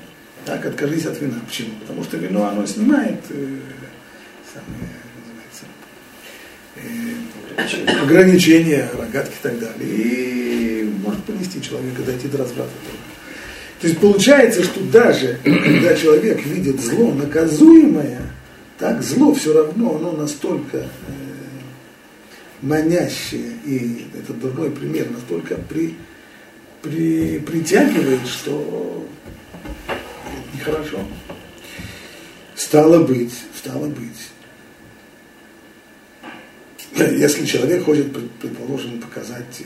так 0.46 0.66
откажись 0.66 1.06
от 1.06 1.20
вина. 1.20 1.40
Почему? 1.48 1.72
Потому 1.82 2.04
что 2.04 2.18
вино, 2.18 2.46
оно 2.46 2.66
снимает 2.66 3.20
э, 3.30 3.60
самые, 4.54 4.90
называется, 5.18 5.66
э, 6.76 6.82
ограничения, 8.02 8.90
рогатки 8.98 9.34
и 9.34 9.44
так 9.44 9.60
далее. 9.60 9.90
И 9.90 10.90
может 11.04 11.24
понести 11.24 11.62
человека, 11.62 12.02
дойти 12.04 12.28
до 12.28 12.40
разврата. 12.40 12.72
То 13.82 13.88
есть 13.88 14.00
получается, 14.00 14.64
что 14.64 14.82
даже 14.86 15.40
когда 15.44 15.96
человек 15.96 16.46
видит 16.46 16.80
зло 16.80 17.14
наказуемое, 17.14 18.22
так 18.78 19.02
зло 19.02 19.34
все 19.34 19.54
равно, 19.54 19.98
оно 19.98 20.12
настолько 20.14 20.78
э, 20.78 20.86
манящее, 22.62 23.52
и 23.66 24.08
этот 24.18 24.40
дурной 24.40 24.72
пример 24.72 25.10
настолько 25.12 25.56
при, 25.56 25.96
при, 26.82 27.40
притягивает, 27.40 28.28
что 28.28 29.08
это 29.88 30.58
нехорошо. 30.58 31.00
Стало 32.56 33.04
быть, 33.04 33.34
стало 33.56 33.88
быть. 33.88 34.32
Если 37.18 37.46
человек 37.46 37.84
хочет, 37.84 38.14
предположим, 38.40 39.02
показать 39.02 39.64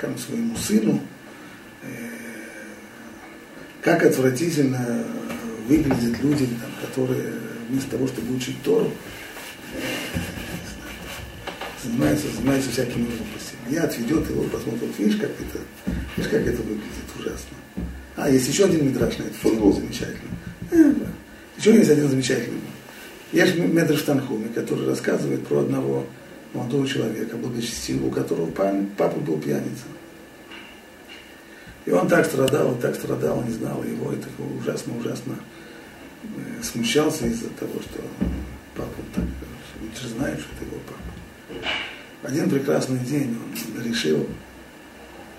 э, 0.00 0.16
своему 0.18 0.56
сыну, 0.56 1.00
э, 1.82 1.86
как 3.80 4.04
отвратительно 4.04 5.04
выглядят 5.68 6.20
люди, 6.20 6.46
там, 6.46 6.70
которые 6.82 7.32
вместо 7.68 7.92
того, 7.92 8.08
чтобы 8.08 8.34
учить 8.34 8.60
Тору, 8.64 8.90
занимаются, 11.84 12.28
занимаются 12.28 12.70
всякими 12.70 13.04
глупостями. 13.04 13.60
Я 13.70 13.84
отведет 13.84 14.28
его, 14.28 14.42
посмотрит, 14.44 14.98
видишь, 14.98 15.20
как 15.20 15.30
это, 15.30 15.60
видишь, 16.16 16.30
как 16.30 16.40
это 16.46 16.62
выглядит 16.62 17.06
ужасно. 17.18 17.56
А, 18.16 18.30
есть 18.30 18.48
еще 18.48 18.64
один 18.64 18.86
мидраж 18.86 19.16
на 19.18 19.24
это, 19.24 19.34
футбол 19.34 19.72
замечательный. 19.72 20.30
Э, 20.72 20.92
еще 21.56 21.74
есть 21.74 21.90
один 21.90 22.08
замечательный. 22.08 22.60
Есть 23.36 23.54
Медрш 23.58 24.00
Танхуми, 24.00 24.48
который 24.48 24.86
рассказывает 24.86 25.46
про 25.46 25.58
одного 25.58 26.06
молодого 26.54 26.88
человека, 26.88 27.36
благочестивого, 27.36 28.06
у 28.06 28.10
которого 28.10 28.50
папа 28.50 29.20
был 29.20 29.38
пьяница. 29.38 29.84
И 31.84 31.90
он 31.90 32.08
так 32.08 32.24
страдал, 32.24 32.74
так 32.76 32.94
страдал, 32.94 33.42
не 33.42 33.52
знал 33.52 33.84
его, 33.84 34.10
и 34.10 34.16
такого 34.16 34.56
ужасно-ужасно 34.58 35.34
смущался 36.62 37.26
из-за 37.26 37.50
того, 37.50 37.74
что 37.82 38.00
папа 38.74 39.02
так, 39.14 39.24
ты 39.94 40.00
же 40.00 40.14
знаешь, 40.14 40.38
что 40.38 40.54
это 40.54 40.64
его 40.64 40.80
папа. 40.86 41.68
один 42.22 42.48
прекрасный 42.48 43.00
день 43.00 43.36
он 43.76 43.84
решил, 43.84 44.26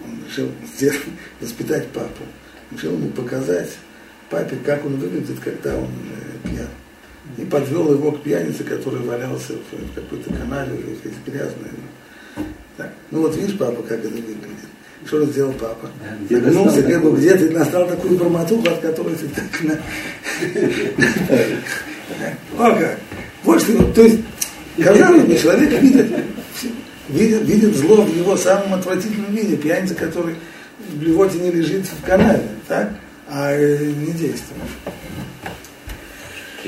он 0.04 0.24
решил 0.30 0.52
сделать, 0.72 1.02
воспитать 1.42 1.88
папу. 1.88 2.26
Решил 2.70 2.94
ему 2.94 3.10
показать 3.10 3.72
папе, 4.30 4.56
как 4.64 4.86
он 4.86 4.98
выглядит, 4.98 5.40
когда 5.40 5.76
он 5.76 5.90
э, 6.46 6.48
пьян. 6.48 6.68
И 7.38 7.46
подвел 7.46 7.94
его 7.94 8.12
к 8.12 8.24
пьянице, 8.24 8.64
который 8.64 9.00
валялся 9.02 9.54
в 9.54 9.96
какой-то 9.96 10.34
канале, 10.34 10.72
в 10.72 11.30
грязной. 11.30 11.70
Так. 12.78 12.92
Ну 13.12 13.22
вот 13.22 13.36
видишь, 13.36 13.58
папа, 13.58 13.82
как 13.84 14.00
это 14.00 14.10
выглядит. 14.10 14.38
Что 15.06 15.26
сделал 15.26 15.54
папа? 15.54 15.90
Вернулся, 16.30 16.82
как 16.84 17.04
бы 17.04 17.16
где-то 17.16 17.46
и 17.46 17.50
настал 17.50 17.88
такую 17.88 18.18
бормотуху, 18.18 18.68
от 18.68 18.80
которой 18.80 19.16
ты 19.16 19.28
так 19.30 19.62
на... 19.62 19.80
О 22.66 22.76
как! 22.76 23.00
Вот 23.44 23.62
что, 23.62 23.84
то 23.94 24.02
есть, 24.02 24.20
казалось 24.84 25.24
бы, 25.24 25.38
человек 25.38 25.82
видит, 25.82 26.08
видит, 27.10 27.44
видит 27.44 27.76
зло 27.76 28.02
в 28.02 28.16
его 28.16 28.36
самом 28.36 28.74
отвратительном 28.74 29.34
виде, 29.34 29.56
пьяница, 29.56 29.94
который 29.96 30.36
в 30.80 30.98
блевоте 30.98 31.38
не 31.40 31.52
лежит 31.52 31.86
в 31.86 32.04
канале, 32.06 32.44
так? 32.68 32.92
а 33.30 33.56
не 33.58 34.12
действует. 34.14 34.62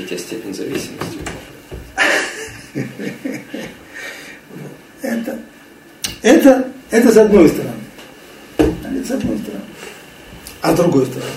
Третья 0.00 0.16
степень 0.16 0.54
зависимости. 0.54 1.18
Это, 5.02 5.38
это, 6.22 6.72
это 6.90 7.12
с 7.12 7.16
одной 7.18 7.48
стороны. 7.50 7.74
Это 8.56 9.06
с 9.06 9.10
одной 9.10 9.38
стороны. 9.38 9.64
А 10.62 10.72
с 10.72 10.76
другой 10.76 11.04
стороны. 11.04 11.30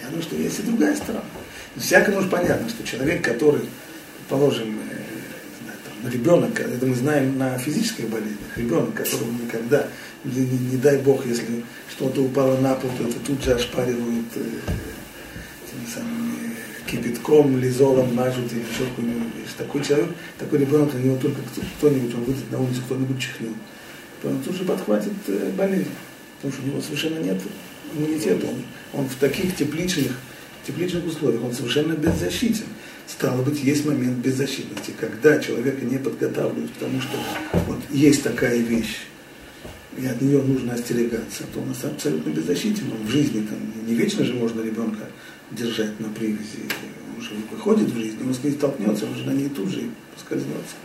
Я 0.00 0.06
думаю, 0.06 0.22
что 0.22 0.36
есть 0.36 0.60
и 0.60 0.62
другая 0.62 0.94
сторона. 0.94 1.24
Всякому 1.76 2.22
же 2.22 2.28
понятно, 2.28 2.68
что 2.68 2.86
человек, 2.86 3.24
который, 3.24 3.62
положим, 4.28 4.78
э, 6.04 6.08
ребенок, 6.08 6.60
это 6.60 6.86
мы 6.86 6.94
знаем 6.94 7.38
на 7.38 7.58
физических 7.58 8.08
болезнях, 8.08 8.56
ребенок, 8.56 8.94
которому 8.94 9.32
никогда, 9.32 9.88
не, 10.22 10.42
не, 10.42 10.58
не 10.58 10.76
дай 10.76 10.98
бог, 10.98 11.26
если 11.26 11.64
что-то 11.90 12.22
упало 12.22 12.56
на 12.58 12.74
пол, 12.74 12.90
то 12.96 13.08
это 13.08 13.18
тут 13.18 13.42
же 13.42 13.54
ошпаривают 13.54 14.26
э, 14.36 14.40
теми 15.70 15.86
самыми 15.92 16.49
кипятком, 16.90 17.58
лизолом 17.58 18.14
мажут 18.14 18.52
или 18.52 18.60
еще 18.60 18.84
какой-нибудь. 18.90 19.30
Такой 19.56 19.84
человек, 19.84 20.08
такой 20.38 20.58
ребенок, 20.60 20.92
на 20.94 20.98
него 20.98 21.16
только 21.16 21.40
кто-нибудь, 21.78 22.14
он 22.14 22.24
выйдет 22.24 22.50
на 22.50 22.60
улицу, 22.60 22.80
кто-нибудь 22.86 23.20
чихнет. 23.20 23.52
Он 24.24 24.40
тут 24.42 24.56
же 24.56 24.64
подхватит 24.64 25.12
э, 25.28 25.50
болезнь, 25.56 25.90
потому 26.36 26.52
что 26.52 26.62
у 26.62 26.66
него 26.66 26.80
совершенно 26.80 27.18
нет 27.18 27.40
иммунитета. 27.94 28.46
Он, 28.46 29.00
он 29.00 29.08
в 29.08 29.14
таких 29.16 29.56
тепличных, 29.56 30.12
тепличных 30.66 31.06
условиях, 31.06 31.42
он 31.42 31.54
совершенно 31.54 31.94
беззащитен. 31.94 32.66
Стало 33.06 33.42
быть, 33.42 33.62
есть 33.62 33.86
момент 33.86 34.18
беззащитности, 34.18 34.92
когда 34.98 35.38
человека 35.38 35.84
не 35.84 35.98
подготавливают 35.98 36.70
к 36.70 36.78
тому, 36.78 37.00
что 37.00 37.16
вот 37.66 37.78
есть 37.90 38.22
такая 38.22 38.58
вещь, 38.58 38.98
и 39.96 40.06
от 40.06 40.20
нее 40.20 40.40
нужно 40.42 40.74
остерегаться, 40.74 41.44
то 41.52 41.60
он 41.60 41.70
абсолютно 41.70 42.30
беззащитен. 42.30 42.92
Он 42.92 43.06
в 43.06 43.10
жизни 43.10 43.46
там, 43.46 43.58
не 43.86 43.94
вечно 43.94 44.24
же 44.24 44.34
можно 44.34 44.62
ребенка 44.62 45.06
держать 45.50 45.98
на 46.00 46.08
привязи. 46.08 46.68
Он 47.16 47.22
же 47.22 47.30
выходит 47.50 47.88
в 47.88 47.98
жизнь, 47.98 48.18
он 48.24 48.34
с 48.34 48.42
ней 48.42 48.52
столкнется, 48.52 49.06
он 49.06 49.14
же 49.14 49.24
на 49.24 49.32
ней 49.32 49.48
тут 49.48 49.68
же 49.68 49.90
поскользнется. 50.14 50.76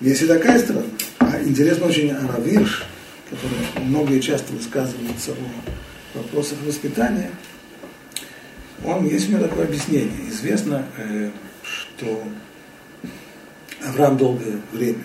Есть 0.00 0.22
и 0.22 0.26
такая 0.26 0.58
сторона. 0.58 0.86
А 1.18 1.42
интересно 1.42 1.86
очень 1.86 2.10
Аравирш, 2.10 2.84
который 3.30 3.84
много 3.86 4.14
и 4.14 4.20
часто 4.20 4.52
высказывается 4.52 5.32
о 5.32 6.18
вопросах 6.18 6.58
воспитания, 6.64 7.30
он, 8.84 9.06
есть 9.06 9.28
у 9.28 9.32
него 9.32 9.42
такое 9.42 9.64
объяснение. 9.64 10.28
Известно, 10.28 10.84
э, 10.98 11.30
что 11.62 12.22
Авраам 13.84 14.16
долгое 14.16 14.60
время 14.72 15.04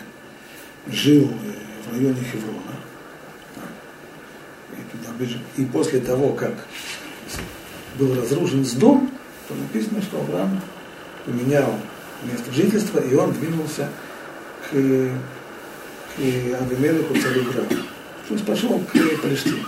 жил 0.88 1.24
э, 1.24 1.90
в 1.90 1.94
районе 1.94 2.22
Хеврона. 2.32 2.62
И, 5.58 5.66
после 5.66 6.00
того, 6.00 6.34
как 6.34 6.66
был 7.98 8.16
разрушен 8.16 8.66
с 8.66 8.74
дом, 8.74 9.12
то 9.48 9.56
написано, 9.56 10.02
что 10.02 10.20
Авраам 10.20 10.62
поменял 11.26 11.74
место 12.24 12.52
жительства, 12.52 13.00
и 13.00 13.14
он 13.16 13.32
двинулся 13.34 13.90
к, 14.70 14.72
к 14.72 16.20
Авимелеху 16.20 17.14
царю 17.20 17.44
Града. 17.44 17.76
То 18.28 18.34
есть 18.34 18.46
пошел 18.46 18.80
к 18.80 19.22
Палестине. 19.22 19.66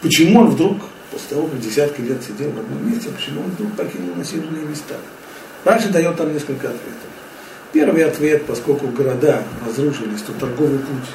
Почему 0.00 0.40
он 0.40 0.50
вдруг, 0.50 0.78
после 1.10 1.28
того, 1.30 1.46
как 1.46 1.60
десятки 1.60 2.00
лет 2.02 2.22
сидел 2.22 2.50
в 2.50 2.58
одном 2.58 2.90
месте, 2.90 3.08
почему 3.10 3.40
он 3.42 3.50
вдруг 3.50 3.72
покинул 3.72 4.14
населенные 4.16 4.64
места? 4.64 4.96
Раши 5.64 5.88
дает 5.88 6.16
там 6.16 6.32
несколько 6.32 6.68
ответов. 6.68 7.10
Первый 7.72 8.04
ответ, 8.04 8.46
поскольку 8.46 8.86
города 8.88 9.42
разрушились, 9.66 10.22
то 10.22 10.32
торговый 10.34 10.78
путь, 10.78 11.08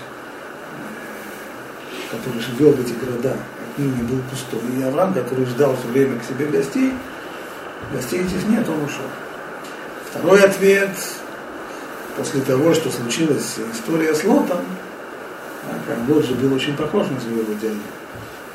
который 2.11 2.41
вел 2.57 2.73
в 2.73 2.81
эти 2.81 2.93
города, 2.93 3.37
отныне 3.79 4.03
был 4.03 4.21
пустой. 4.29 4.59
И 4.77 4.83
Авраам, 4.83 5.13
который 5.13 5.45
ждал 5.45 5.75
все 5.75 5.87
время 5.87 6.19
к 6.19 6.23
себе 6.23 6.45
гостей, 6.47 6.93
гостей 7.93 8.21
этих 8.21 8.47
нет, 8.47 8.67
он 8.67 8.83
ушел. 8.83 9.05
Второй 10.09 10.43
ответ, 10.43 10.89
после 12.17 12.41
того, 12.41 12.73
что 12.73 12.91
случилась 12.91 13.55
история 13.73 14.13
с 14.13 14.23
Лотом, 14.23 14.59
так, 15.85 15.97
а 15.97 16.11
Лот 16.11 16.25
же 16.25 16.35
был 16.35 16.53
очень 16.53 16.75
похож 16.75 17.07
на 17.07 17.19
своего 17.19 17.53
дядю. 17.53 17.77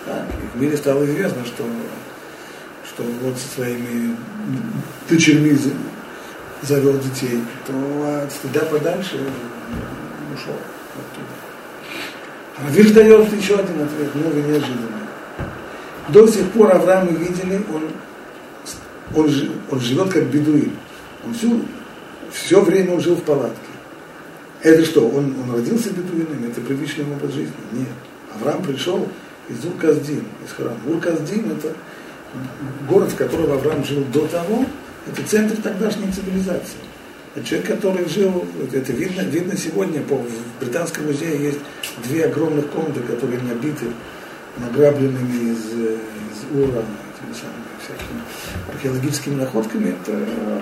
Так, 0.05 0.25
и 0.43 0.57
в 0.57 0.61
мире 0.61 0.77
стало 0.77 1.05
известно, 1.05 1.45
что, 1.45 1.65
что 2.87 3.03
вот 3.23 3.39
со 3.39 3.49
своими 3.55 4.17
дочерьми 5.09 5.57
завел 6.63 6.99
детей, 6.99 7.43
то 7.67 8.23
от 8.23 8.33
стыда 8.33 8.67
подальше 8.67 9.21
ушел 10.35 10.55
оттуда. 10.95 11.35
А 12.57 12.71
Виш 12.71 12.91
дает 12.91 13.33
еще 13.33 13.55
один 13.55 13.83
ответ, 13.83 14.15
новый 14.15 14.43
неожиданный. 14.43 15.04
До 16.09 16.27
сих 16.27 16.51
пор 16.51 16.75
Авраам 16.75 17.09
мы 17.11 17.19
видели, 17.19 17.63
он, 17.73 17.83
он, 19.15 19.31
он 19.71 19.81
живет 19.81 20.13
как 20.13 20.25
бедуин. 20.27 20.73
Он 21.25 21.33
всю, 21.33 21.63
все 22.31 22.61
время 22.61 22.95
он 22.95 23.01
жил 23.01 23.15
в 23.15 23.23
палатке. 23.23 23.59
Это 24.63 24.85
что, 24.85 25.09
он, 25.09 25.35
он 25.43 25.55
родился 25.55 25.91
бедуином, 25.91 26.45
это 26.51 26.61
привычный 26.61 27.05
образ 27.05 27.33
жизни? 27.33 27.53
Нет. 27.73 27.89
Авраам 28.35 28.63
пришел 28.63 29.09
из 29.49 29.65
Урказдин, 29.65 30.25
из 30.45 30.53
Харана. 30.53 30.79
Урказдин 30.87 31.53
это 31.53 31.75
город, 32.89 33.13
в 33.13 33.17
котором 33.17 33.53
Авраам 33.53 33.85
жил 33.85 34.05
до 34.13 34.27
того, 34.27 34.67
это 35.07 35.23
центр 35.27 35.57
тогдашней 35.63 36.11
цивилизации. 36.13 36.79
Это 37.35 37.47
человек, 37.47 37.69
который 37.69 38.09
жил, 38.09 38.45
это 38.73 38.93
видно, 38.93 39.23
видно 39.23 39.57
сегодня, 39.57 40.01
по, 40.03 40.17
в 40.17 40.61
Британском 40.61 41.07
музее 41.07 41.43
есть 41.43 41.59
две 42.05 42.27
огромных 42.27 42.69
комнаты, 42.69 43.01
которые 43.01 43.41
набиты 43.43 43.87
награбленными 44.59 45.53
из, 45.53 45.65
из 45.67 46.45
Ура, 46.53 46.83
этими 46.83 47.33
самыми 47.33 47.65
всякими 47.85 48.21
археологическими 48.73 49.35
находками, 49.35 49.91
это 49.91 50.13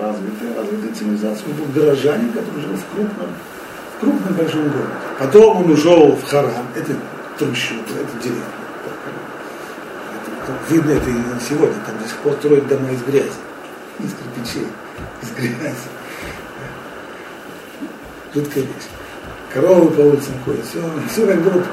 развитая, 0.01 0.55
развитая 0.57 0.93
цивилизация. 0.93 1.47
Он 1.49 1.53
был 1.55 1.65
горожанин, 1.73 2.31
который 2.31 2.61
жил 2.61 2.75
в 2.75 2.95
крупном, 2.95 3.29
в 3.95 3.99
крупном 3.99 4.33
большом 4.33 4.63
городе. 4.69 4.93
Потом 5.19 5.57
он 5.57 5.71
ушел 5.71 6.15
в 6.15 6.23
Харам, 6.23 6.67
это 6.75 6.95
трущобы, 7.37 7.81
это 7.95 8.23
деревня. 8.23 8.43
Это, 10.43 10.73
видно 10.73 10.91
это 10.91 11.09
и 11.09 11.13
сегодня, 11.47 11.75
там 11.85 11.97
до 12.01 12.07
сих 12.07 12.17
пор 12.17 12.33
строят 12.33 12.67
дома 12.67 12.91
из 12.91 13.01
грязи, 13.03 13.31
из 13.99 14.11
кирпичей, 14.11 14.67
из 15.21 15.31
грязи. 15.31 15.75
Жуткая 18.33 18.63
вещь. 18.63 18.89
Коровы 19.53 19.91
по 19.91 20.01
улицам 20.01 20.33
ходят, 20.43 20.65
все, 20.65 20.83
все 21.11 21.27
как 21.27 21.41
будто 21.43 21.63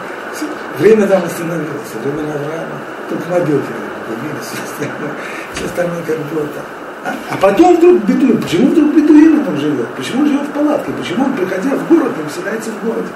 Время 0.80 1.06
там 1.06 1.22
остановилось, 1.22 1.92
время 2.02 2.32
Авраама, 2.32 2.80
только 3.10 3.28
мобилки 3.28 3.68
появились, 4.08 4.46
все 4.46 5.64
остальное, 5.66 6.02
все 6.02 6.14
как 6.14 6.32
было 6.32 6.46
там. 6.46 6.64
А, 7.04 7.14
а 7.30 7.36
потом 7.36 7.76
вдруг 7.76 8.02
бедуин. 8.04 8.40
Почему 8.40 8.68
вдруг 8.68 8.94
бедуин 8.94 9.44
там 9.44 9.58
живет? 9.58 9.88
Почему 9.94 10.22
он 10.22 10.28
живет 10.28 10.46
в 10.46 10.52
палатке? 10.52 10.90
Почему 10.92 11.26
он, 11.26 11.34
приходя 11.34 11.76
в 11.76 11.86
город, 11.86 12.12
не 12.16 12.24
поселяется 12.24 12.70
в 12.70 12.84
городе? 12.84 13.08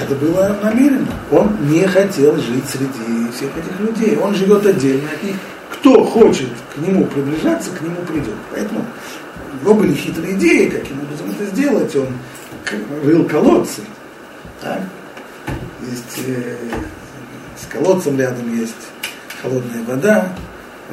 Это 0.00 0.14
было 0.14 0.56
намеренно. 0.62 1.12
Он 1.32 1.56
не 1.68 1.84
хотел 1.86 2.36
жить 2.36 2.68
среди 2.68 3.30
всех 3.32 3.50
этих 3.56 3.80
людей. 3.80 4.16
Он 4.18 4.32
живет 4.36 4.64
отдельно 4.64 5.10
от 5.10 5.22
них. 5.24 5.34
Кто 5.72 6.04
хочет 6.04 6.48
к 6.72 6.78
нему 6.78 7.06
приближаться, 7.06 7.70
к 7.72 7.80
нему 7.80 7.96
придет. 8.06 8.36
Поэтому 8.52 8.84
у 9.52 9.64
него 9.64 9.74
были 9.74 9.94
хитрые 9.94 10.34
идеи, 10.34 10.68
каким 10.68 11.00
образом 11.00 11.30
это 11.30 11.44
сделать. 11.46 11.96
Он 11.96 12.06
рыл 13.04 13.24
колодцы. 13.24 13.82
Так? 14.60 14.80
Есть 15.90 16.26
э, 16.26 16.56
с 17.60 17.66
колодцем 17.66 18.18
рядом 18.18 18.58
есть 18.58 18.74
холодная 19.42 19.82
вода. 19.84 20.32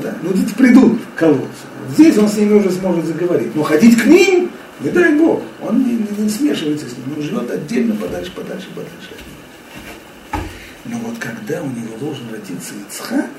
Да? 0.01 0.15
Люди 0.21 0.53
придут 0.53 0.99
к 1.15 1.19
колодцу. 1.19 1.47
Здесь 1.91 2.17
он 2.17 2.27
с 2.27 2.35
ними 2.35 2.53
уже 2.53 2.71
сможет 2.71 3.05
заговорить. 3.05 3.55
Но 3.55 3.63
ходить 3.63 4.01
к 4.01 4.05
ним, 4.05 4.51
не 4.79 4.89
дай 4.89 5.15
Бог, 5.15 5.41
он 5.61 5.83
не, 5.83 5.93
не, 5.93 6.23
не 6.23 6.29
смешивается 6.29 6.87
с 6.87 6.93
ними, 6.97 7.15
он 7.15 7.23
живет 7.23 7.49
отдельно, 7.49 7.95
подальше, 7.95 8.31
подальше, 8.31 8.67
подальше 8.75 9.09
от 9.11 10.41
них. 10.43 10.45
Но 10.85 10.97
вот 10.99 11.17
когда 11.17 11.61
у 11.61 11.67
него 11.67 11.97
должен 11.99 12.29
родиться 12.31 12.73
Ицхак, 12.87 13.29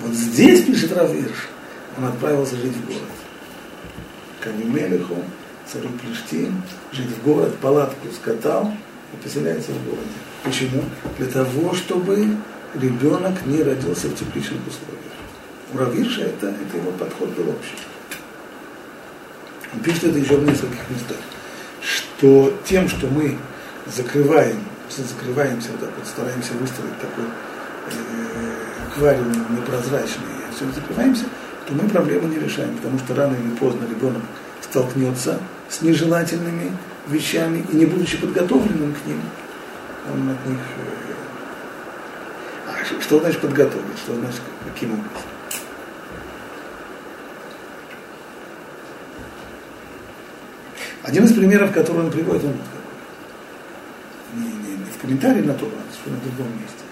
вот 0.00 0.14
здесь, 0.14 0.64
пишет 0.64 0.96
Равирш, 0.96 1.48
он 1.96 2.04
отправился 2.04 2.56
жить 2.56 2.74
в 2.74 2.86
город. 2.86 3.02
Кавимелиху, 4.40 5.16
царю 5.70 5.88
Плештин, 6.02 6.62
жить 6.92 7.08
в 7.08 7.22
город, 7.24 7.56
палатку 7.60 8.08
скатал 8.14 8.72
и 9.12 9.22
поселяется 9.22 9.72
в 9.72 9.84
городе. 9.84 10.08
Почему? 10.42 10.84
Для 11.18 11.26
того, 11.26 11.74
чтобы 11.74 12.36
ребенок 12.74 13.44
не 13.46 13.62
родился 13.62 14.08
в 14.08 14.14
тепличных 14.14 14.60
условиях. 14.66 15.00
У 15.72 15.78
Равирша 15.78 16.22
это, 16.22 16.48
это 16.48 16.76
его 16.76 16.90
подход 16.92 17.28
был 17.30 17.50
общий. 17.50 17.76
Он 19.72 19.80
пишет 19.80 20.04
это 20.04 20.18
еще 20.18 20.36
в 20.36 20.44
нескольких 20.44 20.90
местах, 20.90 21.16
что 21.80 22.52
тем, 22.64 22.88
что 22.88 23.06
мы 23.06 23.38
закрываем, 23.86 24.58
закрываемся 24.88 25.70
вот 25.72 25.80
так 25.80 25.90
вот, 25.96 26.06
стараемся 26.06 26.52
выстроить 26.54 26.98
такой 27.00 27.24
э, 27.24 28.88
аквариум 28.88 29.56
непрозрачный, 29.56 30.26
все 30.54 30.64
закрываемся, 30.72 31.24
то 31.66 31.74
мы 31.74 31.88
проблему 31.88 32.26
не 32.28 32.40
решаем, 32.40 32.76
потому 32.76 32.98
что 32.98 33.14
рано 33.14 33.34
или 33.34 33.54
поздно 33.56 33.86
ребенок 33.88 34.22
столкнется 34.60 35.38
с 35.68 35.82
нежелательными 35.82 36.72
вещами 37.08 37.64
и 37.70 37.76
не 37.76 37.86
будучи 37.86 38.18
подготовленным 38.18 38.94
к 38.94 39.06
ним, 39.06 39.20
он 40.12 40.30
от 40.30 40.46
них... 40.46 40.58
Э, 42.66 42.72
а 42.72 43.02
что 43.02 43.20
значит 43.20 43.40
подготовить? 43.40 43.98
Что 43.98 44.14
значит 44.14 44.40
каким 44.64 44.92
образом? 44.92 45.30
Один 51.02 51.24
из 51.24 51.32
примеров, 51.32 51.72
который 51.72 52.04
он 52.04 52.10
приводит, 52.10 52.44
он 52.44 52.54
не, 54.34 54.44
не, 54.44 54.76
не 54.76 54.90
в 54.96 55.00
комментарии 55.00 55.40
на 55.40 55.54
то, 55.54 55.66
а 55.66 56.08
в 56.08 56.22
другом 56.22 56.52
месте. 56.60 56.84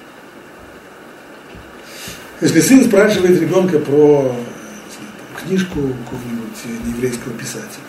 Если 2.41 2.61
сын 2.61 2.85
спрашивает 2.85 3.41
ребенка 3.41 3.79
про 3.79 4.23
знаю, 4.23 4.37
книжку 5.37 5.75
какого-нибудь 5.75 6.87
нееврейского 6.87 7.35
писателя, 7.35 7.83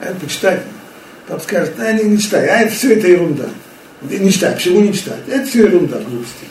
а 0.00 0.06
это 0.06 0.20
почитать, 0.20 0.62
папа 1.26 1.42
скажет, 1.42 1.74
а 1.78 1.92
не, 1.92 2.04
не 2.04 2.18
читай, 2.18 2.46
а 2.48 2.60
это 2.60 2.72
все 2.72 2.94
это 2.94 3.08
ерунда. 3.08 3.48
Не 4.02 4.30
читай, 4.30 4.54
почему 4.54 4.80
не 4.80 4.92
читать? 4.92 5.20
Это 5.26 5.46
все 5.46 5.66
ерунда, 5.66 5.98
глупости. 6.00 6.46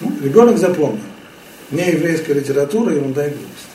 Ну, 0.00 0.12
ребенок 0.22 0.58
запомнил. 0.58 1.00
Не 1.70 1.90
еврейская 1.90 2.34
литература, 2.34 2.94
ерунда 2.94 3.26
и 3.26 3.30
глупости. 3.30 3.68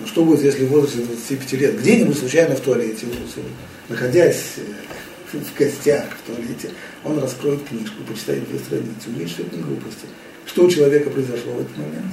Ну, 0.00 0.06
что 0.06 0.24
будет, 0.24 0.42
если 0.42 0.64
в 0.64 0.70
возрасте 0.70 0.98
25 0.98 1.52
лет 1.54 1.80
где-нибудь 1.80 2.18
случайно 2.18 2.54
в 2.56 2.60
туалете, 2.60 3.06
находясь 3.88 4.54
э, 4.58 5.36
в 5.36 5.58
гостях 5.58 6.04
в 6.10 6.26
туалете, 6.26 6.70
он 7.04 7.18
раскроет 7.18 7.64
книжку, 7.64 8.02
почитает 8.08 8.48
две 8.48 8.58
страницы, 8.58 9.08
увидит, 9.08 9.30
что 9.30 9.42
это 9.42 9.56
не 9.56 9.62
глупости. 9.62 10.06
Что 10.46 10.64
у 10.64 10.70
человека 10.70 11.10
произошло 11.10 11.52
в 11.54 11.60
этот 11.60 11.76
момент? 11.76 12.12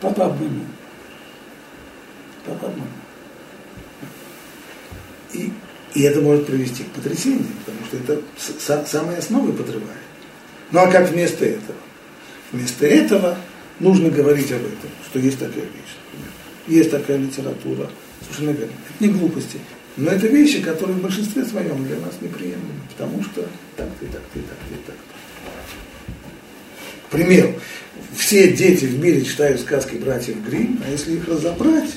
Папа 0.00 0.26
обманул. 0.26 0.66
Папа 2.44 2.66
обманул. 2.66 2.88
И, 5.32 5.50
и 5.94 6.02
это 6.02 6.20
может 6.20 6.46
привести 6.46 6.84
к 6.84 6.88
потрясению, 6.88 7.46
потому 7.64 7.84
что 7.86 7.96
это 7.96 8.86
самые 8.86 9.18
основы 9.18 9.52
подрывает. 9.52 9.98
Ну 10.70 10.80
а 10.80 10.90
как 10.90 11.10
вместо 11.10 11.44
этого? 11.44 11.78
Вместо 12.52 12.86
этого 12.86 13.38
нужно 13.80 14.10
говорить 14.10 14.50
об 14.52 14.60
этом, 14.60 14.90
что 15.06 15.18
есть 15.18 15.38
такая 15.38 15.64
вещь. 15.64 15.96
Есть 16.66 16.90
такая 16.90 17.18
литература. 17.18 17.90
Совершенно 18.22 18.50
верно. 18.50 18.72
Это 18.90 19.04
не 19.04 19.08
глупости. 19.08 19.58
Но 19.96 20.10
это 20.10 20.26
вещи, 20.28 20.62
которые 20.62 20.96
в 20.96 21.02
большинстве 21.02 21.44
своем 21.44 21.84
для 21.84 21.96
нас 21.96 22.14
неприемлемы, 22.20 22.82
потому 22.96 23.22
что 23.24 23.46
так-то 23.76 24.04
и 24.04 24.08
так-то 24.08 24.38
и 24.38 24.42
так-то 24.42 24.74
и 24.74 24.86
так-то. 24.86 25.14
К 27.08 27.10
примеру, 27.10 27.54
все 28.14 28.52
дети 28.52 28.84
в 28.84 28.98
мире 28.98 29.24
читают 29.24 29.60
сказки 29.60 29.96
братьев 29.96 30.36
Грим, 30.46 30.80
а 30.86 30.90
если 30.90 31.14
их 31.14 31.26
разобрать 31.26 31.96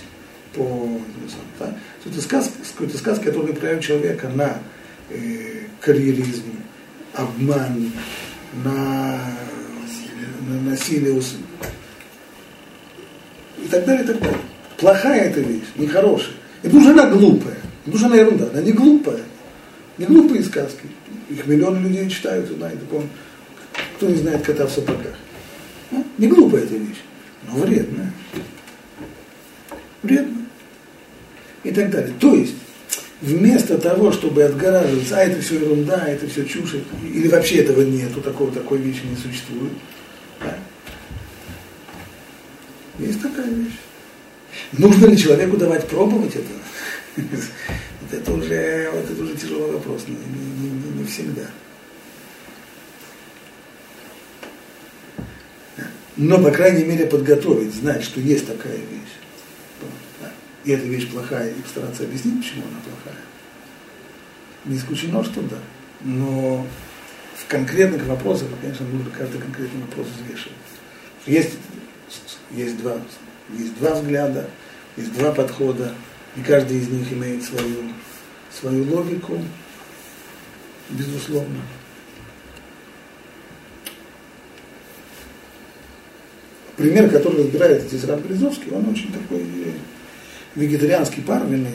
по 0.53 0.63
знаю, 0.63 1.45
да, 1.59 1.77
это 2.05 2.21
сказка, 2.21 2.53
какой-то 2.73 2.97
сказка, 2.97 3.25
которая 3.25 3.49
направляет 3.49 3.83
человека 3.83 4.29
на 4.29 4.57
э, 5.09 5.65
карьеризм, 5.79 6.43
обман, 7.13 7.91
на, 8.63 9.19
на 10.47 10.61
насилие 10.69 11.21
и 13.63 13.67
так 13.67 13.85
далее, 13.85 14.03
и 14.03 14.07
так 14.07 14.19
далее. 14.19 14.37
Плохая 14.77 15.29
эта 15.29 15.41
вещь, 15.41 15.63
нехорошая. 15.75 16.33
И 16.63 16.69
что 16.69 16.91
она 16.91 17.09
глупая. 17.09 17.57
Что 17.93 18.05
она 18.07 18.15
ерунда. 18.15 18.49
Она 18.51 18.61
не 18.61 18.71
глупая. 18.71 19.21
Не 19.97 20.05
глупые 20.05 20.43
сказки. 20.43 20.87
Их 21.29 21.45
миллионы 21.45 21.87
людей 21.87 22.09
читают, 22.09 22.49
знают. 22.49 22.79
Он, 22.91 23.07
кто 23.95 24.07
не 24.07 24.15
знает 24.15 24.43
кота 24.43 24.65
в 24.65 24.71
сапогах. 24.71 25.13
Ну, 25.91 26.05
не 26.17 26.27
глупая 26.27 26.63
эта 26.63 26.75
вещь, 26.75 27.01
но 27.47 27.59
вредная. 27.59 28.11
Вредная. 30.01 30.40
И 31.63 31.71
так 31.71 31.89
далее. 31.91 32.13
То 32.19 32.33
есть, 32.33 32.55
вместо 33.21 33.77
того, 33.77 34.11
чтобы 34.11 34.43
отгораживаться, 34.43 35.17
а 35.17 35.23
это 35.23 35.41
все 35.41 35.55
ерунда, 35.55 36.07
это 36.07 36.27
все 36.27 36.45
чушь, 36.45 36.75
или 37.03 37.27
вообще 37.27 37.57
этого 37.57 37.81
нету, 37.81 38.21
такого, 38.21 38.51
такой 38.51 38.79
вещи 38.79 39.01
не 39.09 39.15
существует. 39.15 39.73
Да? 40.39 40.57
Есть 42.99 43.21
такая 43.21 43.49
вещь. 43.49 43.77
Нужно 44.73 45.07
ли 45.07 45.17
человеку 45.17 45.57
давать 45.57 45.87
пробовать 45.87 46.35
это? 46.35 47.21
Вот 48.01 48.19
это 48.19 48.33
уже, 48.33 48.89
вот 48.91 49.09
это 49.09 49.23
уже 49.23 49.35
тяжелый 49.37 49.71
вопрос, 49.73 50.01
не, 50.07 50.15
не, 50.15 50.69
не, 50.69 50.99
не 50.99 51.05
всегда. 51.05 51.43
Но, 56.17 56.43
по 56.43 56.51
крайней 56.51 56.83
мере, 56.83 57.05
подготовить, 57.05 57.73
знать, 57.73 58.03
что 58.03 58.19
есть 58.19 58.47
такая 58.47 58.75
вещь. 58.75 59.20
И 60.63 60.71
эта 60.71 60.85
вещь 60.85 61.09
плохая, 61.09 61.51
и 61.51 61.61
постараться 61.61 62.03
объяснить, 62.03 62.39
почему 62.41 62.63
она 62.67 62.79
плохая. 62.81 63.21
Не 64.65 64.77
исключено, 64.77 65.23
что 65.23 65.41
да. 65.41 65.57
Но 66.01 66.65
в 67.35 67.47
конкретных 67.47 68.05
вопросах, 68.05 68.47
конечно, 68.61 68.85
нужно 68.87 69.09
каждый 69.11 69.41
конкретный 69.41 69.81
вопрос 69.81 70.07
взвешивать. 70.07 70.57
Есть, 71.25 71.57
есть, 72.51 72.77
два, 72.77 72.97
есть 73.49 73.77
два 73.79 73.95
взгляда, 73.95 74.49
есть 74.97 75.13
два 75.13 75.31
подхода, 75.31 75.93
и 76.35 76.41
каждый 76.41 76.77
из 76.77 76.89
них 76.89 77.11
имеет 77.11 77.43
свою, 77.43 77.91
свою 78.51 78.83
логику, 78.83 79.39
безусловно. 80.89 81.61
Пример, 86.77 87.09
который 87.09 87.43
разбирает 87.43 87.83
здесь 87.83 88.03
Раб 88.05 88.21
Березовский, 88.21 88.71
он 88.71 88.89
очень 88.89 89.11
такой 89.11 89.45
вегетарианский 90.54 91.22
парвенный, 91.22 91.70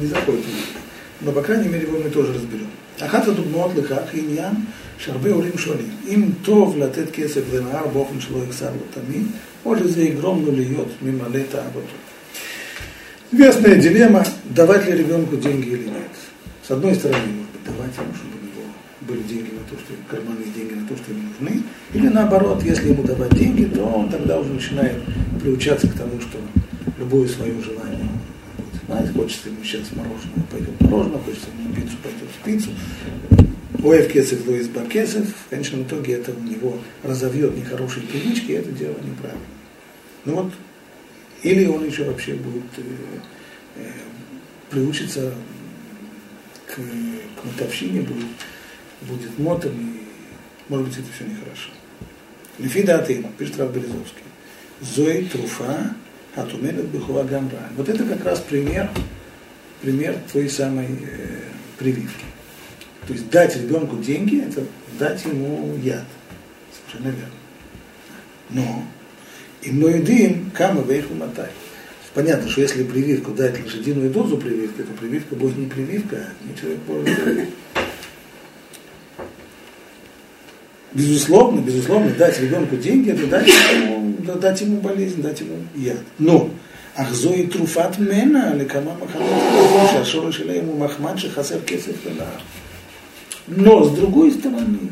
не 0.00 0.06
заходит 0.06 0.44
в 0.44 1.24
Но, 1.24 1.32
по 1.32 1.42
крайней 1.42 1.68
мере, 1.68 1.82
его 1.82 1.98
мы 1.98 2.10
тоже 2.10 2.32
разберем. 2.32 2.68
אחת 3.00 3.28
הדוגמאות 3.28 3.70
לכך 3.76 3.98
היא 4.12 4.22
עניין 4.22 4.54
שהרבה 4.98 5.30
הורים 5.30 5.58
שואלים, 5.58 5.90
אם 6.08 6.28
טוב 6.42 6.78
לתת 6.78 7.10
כסף 7.12 7.40
לנהר 7.54 7.86
באופן 7.86 8.20
שלא 8.20 8.38
יחסר 8.48 8.70
לו 8.70 9.02
תמיד, 9.02 9.26
או 9.64 9.78
שזה 9.78 10.02
יגרום 10.02 10.44
לו 10.44 10.52
להיות 10.52 10.88
ממלא 11.02 11.40
תאוותו. 11.50 11.94
Известная 13.32 13.76
дилемма, 13.76 14.24
давать 14.44 14.86
ли 14.86 14.92
ребенку 14.92 15.36
деньги 15.36 15.68
или 15.70 15.86
нет. 15.86 16.14
С 16.62 16.70
одной 16.70 16.94
стороны, 16.94 17.18
может 17.18 17.50
быть, 17.50 17.64
давать 17.64 17.96
ему, 17.96 18.14
чтобы 18.14 18.34
у 18.40 18.44
него 18.46 18.64
были 19.00 19.22
деньги 19.22 19.50
на 19.58 19.64
то, 19.68 19.76
что 19.82 19.92
карманные 20.08 20.50
деньги 20.54 20.74
на 20.74 20.86
то, 20.86 20.94
что 20.96 21.10
ему 21.10 21.22
нужны. 21.30 21.62
Или 21.94 22.08
наоборот, 22.08 22.62
если 22.62 22.90
ему 22.90 23.02
давать 23.02 23.34
деньги, 23.34 23.64
то 23.64 23.82
он 23.82 24.08
тогда 24.08 24.38
уже 24.38 24.50
начинает 24.52 25.02
приучаться 25.42 25.88
к 25.88 25.94
тому, 25.94 26.20
что 26.20 26.38
любое 26.97 27.27
свое 27.27 27.61
желание 27.61 28.09
знаете, 28.89 29.13
хочется 29.13 29.49
ему 29.49 29.63
сейчас 29.63 29.91
мороженое, 29.91 30.45
пойдет 30.49 30.81
мороженое, 30.81 31.19
хочется 31.19 31.47
ему 31.49 31.75
пиццу, 31.75 31.95
пойдет 32.03 32.29
пиццу. 32.43 32.71
Оев 33.83 34.11
кесов, 34.11 34.47
лоис 34.47 34.67
бакесов, 34.67 35.27
в 35.27 35.49
конечном 35.49 35.83
итоге 35.83 36.13
это 36.13 36.33
у 36.33 36.39
него 36.39 36.79
разовьет 37.03 37.55
нехорошие 37.55 38.05
привычки, 38.07 38.51
и 38.51 38.55
это 38.55 38.71
дело 38.71 38.95
неправильно. 39.03 39.45
Ну 40.25 40.35
вот 40.35 40.53
или 41.43 41.65
он 41.67 41.85
еще 41.85 42.03
вообще 42.03 42.33
будет 42.33 42.63
э, 42.77 42.81
э, 43.75 43.91
приучиться 44.69 45.33
к, 46.65 46.75
к 46.75 47.45
мотовщине, 47.45 48.01
будет, 48.01 48.25
будет 49.03 49.39
мотом, 49.39 49.71
и 49.79 50.03
может 50.67 50.87
быть 50.87 50.97
это 50.97 51.07
все 51.15 51.25
нехорошо. 51.25 51.69
Лефида 52.57 52.99
Атейна, 52.99 53.29
пишет 53.37 53.57
Рав 53.59 53.71
Березовский. 53.71 54.23
Зои 54.81 55.25
труфа 55.31 55.95
атумелет 56.35 56.85
бихуа 56.85 57.23
гамра. 57.23 57.69
Вот 57.75 57.89
это 57.89 58.03
как 58.03 58.23
раз 58.23 58.39
пример, 58.39 58.89
пример 59.81 60.15
твоей 60.31 60.49
самой 60.49 60.87
э, 60.87 61.39
прививки. 61.77 62.25
То 63.07 63.13
есть 63.13 63.29
дать 63.29 63.55
ребенку 63.55 63.97
деньги, 63.97 64.43
это 64.43 64.63
дать 64.99 65.25
ему 65.25 65.75
яд. 65.81 66.05
Совершенно 66.71 67.15
верно. 67.15 67.33
Но 68.49 68.83
и 69.61 69.71
ноидим 69.71 70.51
кама 70.51 70.81
вейху 70.81 71.13
матай. 71.13 71.49
Понятно, 72.13 72.49
что 72.49 72.61
если 72.61 72.83
прививку 72.83 73.31
дать 73.31 73.63
лошадиную 73.63 74.09
дозу 74.09 74.37
прививки, 74.37 74.81
то 74.81 74.93
прививка 74.99 75.35
будет 75.35 75.57
не 75.57 75.67
прививка, 75.67 76.17
а 76.17 76.47
не 76.47 76.55
человек 76.55 76.79
может 76.87 77.47
Безусловно, 80.91 81.61
безусловно, 81.61 82.09
дать 82.11 82.39
ребенку 82.39 82.75
деньги, 82.75 83.11
это 83.11 83.27
дать 83.27 83.47
ему, 83.47 83.88
дать 84.40 84.60
ему 84.60 84.80
болезнь, 84.80 85.22
дать 85.22 85.40
ему 85.40 85.56
яд. 85.74 85.98
Но 86.18 86.50
אך 86.94 87.12
זוהי 87.12 87.46
תרופת 87.46 87.98
מנע 87.98 88.54
לכמה 88.54 88.90
מחלות 89.02 89.30
שהשורש 89.92 90.36
שלהם 90.36 90.64
הוא 90.66 90.80
מחמד 90.80 91.16
שחסר 91.16 91.60
כסף 91.66 92.06
ולעם. 92.06 92.40
Но, 93.46 93.84
с 93.84 93.90
другой 93.90 94.30
стороны, 94.30 94.90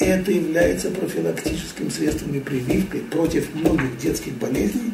это 0.00 0.32
является 0.32 0.90
профилактическим 0.90 1.88
средством 1.88 2.34
и 2.34 2.40
прививкой 2.40 3.02
против 3.02 3.54
многих 3.54 3.96
детских 3.98 4.32
болезней, 4.38 4.92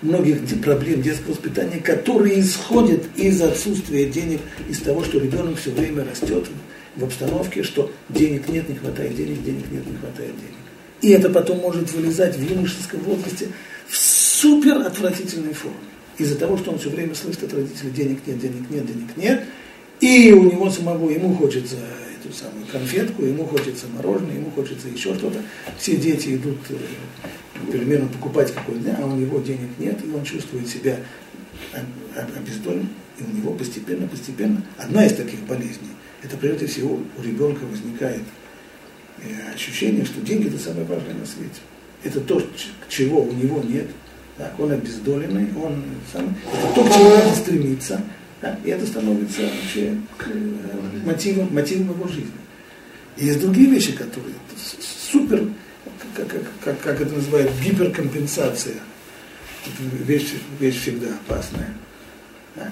многих 0.00 0.42
проблем 0.62 1.02
детского 1.02 1.32
воспитания, 1.32 1.78
которые 1.78 2.38
исходят 2.40 3.02
из 3.16 3.42
отсутствия 3.42 4.06
денег, 4.06 4.40
из 4.68 4.80
того, 4.80 5.02
что 5.02 5.18
ребенок 5.18 5.58
все 5.58 5.72
время 5.72 6.04
растет 6.08 6.46
в 6.94 7.02
обстановке, 7.02 7.64
что 7.64 7.90
денег 8.08 8.48
нет, 8.48 8.68
не 8.68 8.76
хватает 8.76 9.16
денег, 9.16 9.42
денег 9.42 9.64
нет, 9.70 9.84
не 9.86 9.96
хватает 9.96 10.36
денег. 10.36 10.59
И 11.01 11.09
это 11.09 11.29
потом 11.29 11.59
может 11.59 11.91
вылезать 11.93 12.37
в 12.37 12.41
юношеском 12.41 12.99
возрасте 13.01 13.49
в 13.87 13.97
супер 13.97 14.77
отвратительной 14.77 15.53
форме. 15.53 15.77
Из-за 16.17 16.37
того, 16.37 16.57
что 16.57 16.71
он 16.71 16.79
все 16.79 16.89
время 16.89 17.15
слышит 17.15 17.43
от 17.43 17.53
родителей, 17.53 17.91
денег 17.91 18.19
нет, 18.27 18.39
денег 18.39 18.69
нет, 18.69 18.85
денег 18.85 19.17
нет, 19.17 19.43
и 19.99 20.31
у 20.33 20.43
него 20.43 20.69
самого, 20.69 21.09
ему 21.09 21.33
хочется 21.35 21.77
эту 22.19 22.33
самую 22.33 22.65
конфетку, 22.71 23.23
ему 23.23 23.45
хочется 23.45 23.87
мороженое, 23.87 24.35
ему 24.35 24.51
хочется 24.51 24.87
еще 24.87 25.15
что-то. 25.15 25.41
Все 25.77 25.95
дети 25.95 26.35
идут 26.35 26.57
э, 26.69 27.71
примерно 27.71 28.07
покупать 28.07 28.53
какой-то, 28.53 28.95
а 28.99 29.05
у 29.05 29.15
него 29.15 29.39
денег 29.39 29.69
нет, 29.79 29.97
и 30.05 30.11
он 30.11 30.23
чувствует 30.23 30.67
себя 30.67 30.97
обездоленным, 32.37 32.89
и 33.19 33.23
у 33.23 33.37
него 33.37 33.53
постепенно, 33.53 34.07
постепенно, 34.07 34.63
одна 34.77 35.05
из 35.05 35.13
таких 35.13 35.39
болезней, 35.41 35.89
это 36.21 36.37
прежде 36.37 36.67
всего 36.67 36.99
у 37.17 37.21
ребенка 37.21 37.63
возникает 37.65 38.21
ощущение, 39.53 40.05
что 40.05 40.21
деньги 40.21 40.47
это 40.47 40.57
самое 40.57 40.85
важное 40.85 41.13
на 41.13 41.25
свете. 41.25 41.61
Это 42.03 42.19
то, 42.19 42.41
чего 42.89 43.21
у 43.21 43.31
него 43.31 43.61
нет. 43.63 43.87
Так, 44.37 44.59
он 44.59 44.71
обездоленный, 44.71 45.49
он 45.55 45.83
сам, 46.11 46.35
это 46.51 46.73
то, 46.73 46.83
к 46.83 46.93
чему 46.93 47.09
надо 47.09 47.35
стремиться, 47.35 48.01
да, 48.41 48.57
и 48.63 48.69
это 48.69 48.87
становится 48.87 49.41
вообще 49.41 49.95
э, 50.25 51.05
мотивом, 51.05 51.53
мотивом 51.53 51.91
его 51.91 52.07
жизни. 52.07 52.31
И 53.17 53.25
есть 53.25 53.41
другие 53.41 53.69
вещи, 53.69 53.91
которые 53.91 54.33
супер, 55.11 55.47
как, 56.15 56.27
как, 56.27 56.41
как, 56.63 56.79
как 56.79 57.01
это 57.01 57.13
называют, 57.13 57.51
гиперкомпенсация. 57.63 58.75
Это 59.65 60.03
вещь, 60.05 60.33
вещь 60.59 60.81
всегда 60.81 61.09
опасная. 61.27 61.73
Да? 62.55 62.71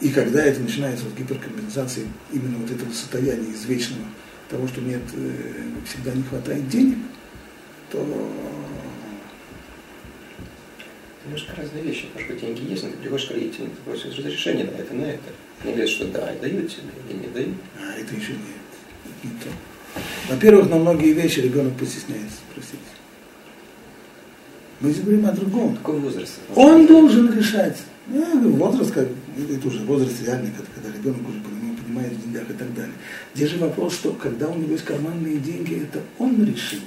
И 0.00 0.10
когда 0.10 0.44
это 0.44 0.60
начинается 0.60 1.04
вот 1.04 1.18
гиперкомпенсация 1.18 2.04
именно 2.32 2.58
вот 2.58 2.70
этого 2.70 2.92
состояния 2.92 3.50
извечного, 3.52 4.04
того, 4.48 4.66
что 4.68 4.80
нет, 4.80 5.02
э, 5.14 5.62
всегда 5.86 6.12
не 6.12 6.22
хватает 6.22 6.68
денег, 6.68 6.98
то 7.90 8.04
немножко 11.24 11.54
разные 11.56 11.82
вещи. 11.82 12.06
Может 12.14 12.28
быть, 12.28 12.40
деньги 12.40 12.70
есть, 12.70 12.82
но 12.82 12.90
ты 12.90 12.96
приходишь 12.96 13.26
к 13.26 13.30
родителям, 13.32 13.70
ты 13.70 13.76
просишь 13.84 14.18
разрешение 14.18 14.64
на 14.64 14.76
это, 14.76 14.94
на 14.94 15.04
это. 15.04 15.30
Они 15.62 15.72
говорят, 15.72 15.90
что 15.90 16.06
да, 16.06 16.32
и 16.32 16.40
дают 16.40 16.70
тебе, 16.70 16.82
или 17.08 17.18
не 17.18 17.28
дают. 17.28 17.56
А 17.78 17.98
это 17.98 18.14
еще 18.14 18.32
нет. 18.32 19.22
Не 19.22 19.30
то. 19.30 19.48
Во-первых, 20.28 20.70
на 20.70 20.76
многие 20.76 21.12
вещи 21.12 21.40
ребенок 21.40 21.76
постесняется 21.76 22.36
спросить. 22.50 22.80
Мы 24.80 24.90
здесь 24.90 25.02
говорим 25.02 25.26
о 25.26 25.32
другом. 25.32 25.76
Какой 25.76 25.98
возраст? 25.98 26.34
Он 26.54 26.86
должен 26.86 27.36
решать. 27.36 27.78
Ну, 28.06 28.52
возраст, 28.52 28.92
как, 28.92 29.08
это 29.36 29.68
уже 29.68 29.80
возраст 29.80 30.22
реальный, 30.24 30.52
когда 30.74 30.96
ребенок 30.96 31.28
уже 31.28 31.40
понимает 31.40 31.67
поднимает 31.88 32.12
в 32.12 32.22
деньгах 32.22 32.50
и 32.50 32.52
так 32.52 32.74
далее. 32.74 32.94
Где 33.34 33.46
же 33.46 33.58
вопрос, 33.58 33.94
что 33.94 34.12
когда 34.12 34.48
у 34.48 34.54
него 34.56 34.72
есть 34.72 34.84
карманные 34.84 35.38
деньги, 35.38 35.82
это 35.82 36.02
он 36.18 36.44
решит, 36.44 36.82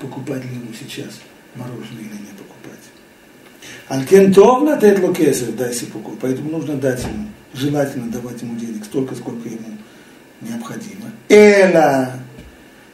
покупать 0.00 0.44
ли 0.44 0.50
ему 0.50 0.72
сейчас 0.78 1.20
мороженое 1.54 2.00
или 2.00 2.20
не 2.20 2.32
покупать. 2.36 2.80
Алькентов 3.88 4.62
на 4.62 4.76
тетло 4.78 5.12
кесов 5.12 5.56
дай 5.56 5.72
сипуку, 5.72 6.16
поэтому 6.20 6.50
нужно 6.50 6.76
дать 6.76 7.02
ему, 7.02 7.28
желательно 7.52 8.10
давать 8.10 8.42
ему 8.42 8.56
денег 8.56 8.84
столько, 8.84 9.14
сколько 9.14 9.48
ему 9.48 9.76
необходимо. 10.40 11.10
Эла 11.28 12.12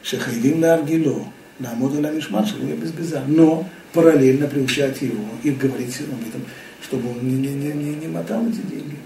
шехайдим 0.03 0.59
на 0.59 0.75
аргило, 0.75 1.25
на 1.59 1.73
модуля 1.75 2.11
мишмар, 2.11 2.45
без 2.81 2.91
беза. 2.91 3.23
Но 3.27 3.67
параллельно 3.93 4.47
приучать 4.47 5.01
его 5.01 5.23
и 5.43 5.51
говорить 5.51 5.99
об 6.01 6.27
этом, 6.27 6.45
чтобы 6.81 7.11
он 7.11 7.27
не, 7.27 7.35
не, 7.35 7.73
не, 7.73 7.95
не 7.95 8.07
мотал 8.07 8.45
эти 8.47 8.61
деньги. 8.61 8.97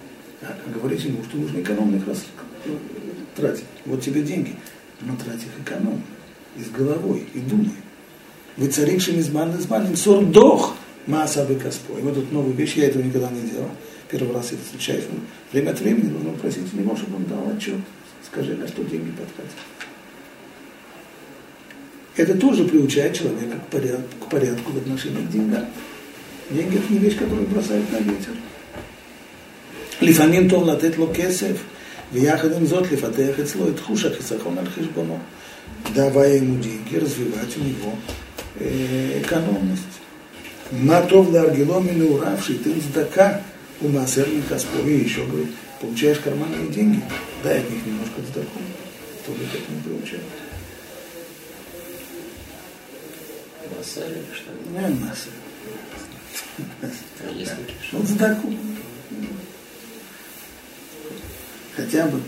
Говорить 0.73 1.03
ему, 1.03 1.23
что 1.23 1.37
нужно 1.37 1.59
экономно 1.59 1.95
их 1.97 2.07
раз, 2.07 2.25
тратить. 3.35 3.65
Вот 3.85 4.01
тебе 4.01 4.21
деньги, 4.21 4.55
но 5.01 5.15
трать 5.15 5.41
их 5.41 5.61
экономно, 5.61 6.01
и 6.57 6.63
с 6.63 6.69
головой, 6.69 7.27
и 7.33 7.39
думай. 7.39 7.71
Вы 8.57 8.67
царикшим 8.67 9.19
из 9.19 9.29
ман 9.29 9.55
из 9.57 9.69
ман, 9.69 9.95
сордох, 9.95 10.75
Мааса 11.07 11.45
Бекаспо. 11.45 11.97
И 11.97 12.01
вот 12.01 12.15
тут 12.15 12.31
новая 12.31 12.53
вещь, 12.53 12.75
я 12.75 12.87
этого 12.87 13.03
никогда 13.03 13.29
не 13.29 13.49
делал. 13.49 13.69
Первый 14.09 14.33
раз 14.33 14.51
это 14.51 14.63
встречаюсь. 14.63 15.03
Время 15.51 15.71
от 15.71 15.79
времени 15.79 16.09
нужно 16.09 16.31
просить 16.31 16.73
у 16.73 16.77
него, 16.77 16.97
он 17.15 17.25
дал 17.25 17.55
отчет. 17.55 17.75
Скажи, 18.25 18.55
на 18.55 18.67
что 18.67 18.83
деньги 18.83 19.11
потратить. 19.11 19.55
Это 22.15 22.37
тоже 22.37 22.63
приучает 22.63 23.13
человека 23.13 23.57
к 23.59 23.67
порядку, 23.67 24.25
к 24.25 24.29
порядку 24.29 24.71
в 24.71 24.77
отношении 24.77 25.25
к 25.25 25.29
деньгам. 25.29 25.65
Деньги 26.49 26.77
это 26.77 26.93
не 26.93 26.99
вещь, 26.99 27.17
которую 27.17 27.47
бросают 27.47 27.91
на 27.91 27.97
ветер. 27.97 28.31
לפעמים 30.02 30.48
טוב 30.48 30.70
לתת 30.70 30.98
לו 30.98 31.10
כסף, 31.14 31.52
ויחד 32.12 32.52
עם 32.52 32.66
זאת 32.66 32.92
לפתח 32.92 33.40
אצלו 33.42 33.68
את 33.68 33.76
תחוש 33.76 34.04
החיסכון 34.04 34.58
על 34.58 34.66
חשבונו. 34.66 35.18
давая 35.94 36.36
ему 36.36 36.60
деньги, 36.60 36.96
развивать 36.96 37.56
у 37.56 37.60
него 37.60 37.94
э, 38.56 39.20
экономность. 39.22 39.82
Матов 40.70 41.32
Даргило 41.32 41.80
Минуравший, 41.80 42.56
ты 42.56 42.80
сдака 42.80 43.42
у 43.80 43.88
Масерника 43.88 44.50
Каспори 44.50 45.00
еще 45.00 45.24
говорит, 45.26 45.50
получаешь 45.80 46.18
карманные 46.18 46.68
деньги, 46.68 47.02
дай 47.42 47.58
от 47.58 47.70
них 47.70 47.84
немножко 47.84 48.20
сдаку. 48.30 48.60
Тоже 49.26 49.40
так 49.52 49.62
не 49.68 49.82
получает. 49.82 50.22
Массер 53.76 54.06
или 54.12 54.24
что? 54.32 54.50
Не 54.70 54.94
массер. 54.94 55.32
Есть 57.34 57.52
такие, 57.52 58.58
Хотя 61.75 62.05
бы. 62.07 62.19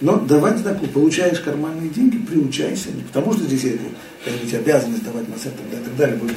Но 0.00 0.16
давать 0.16 0.58
сдаку, 0.58 0.86
получаешь 0.86 1.40
карманные 1.40 1.88
деньги, 1.88 2.18
приучайся. 2.18 2.90
Не 2.90 3.02
потому 3.02 3.32
что 3.32 3.44
здесь 3.44 3.64
это 3.64 3.84
какая-нибудь 4.24 4.54
обязанность 4.54 5.04
давать 5.04 5.28
массер 5.28 5.52
и 5.52 5.76
так 5.76 5.96
далее, 5.96 6.16
будет 6.16 6.36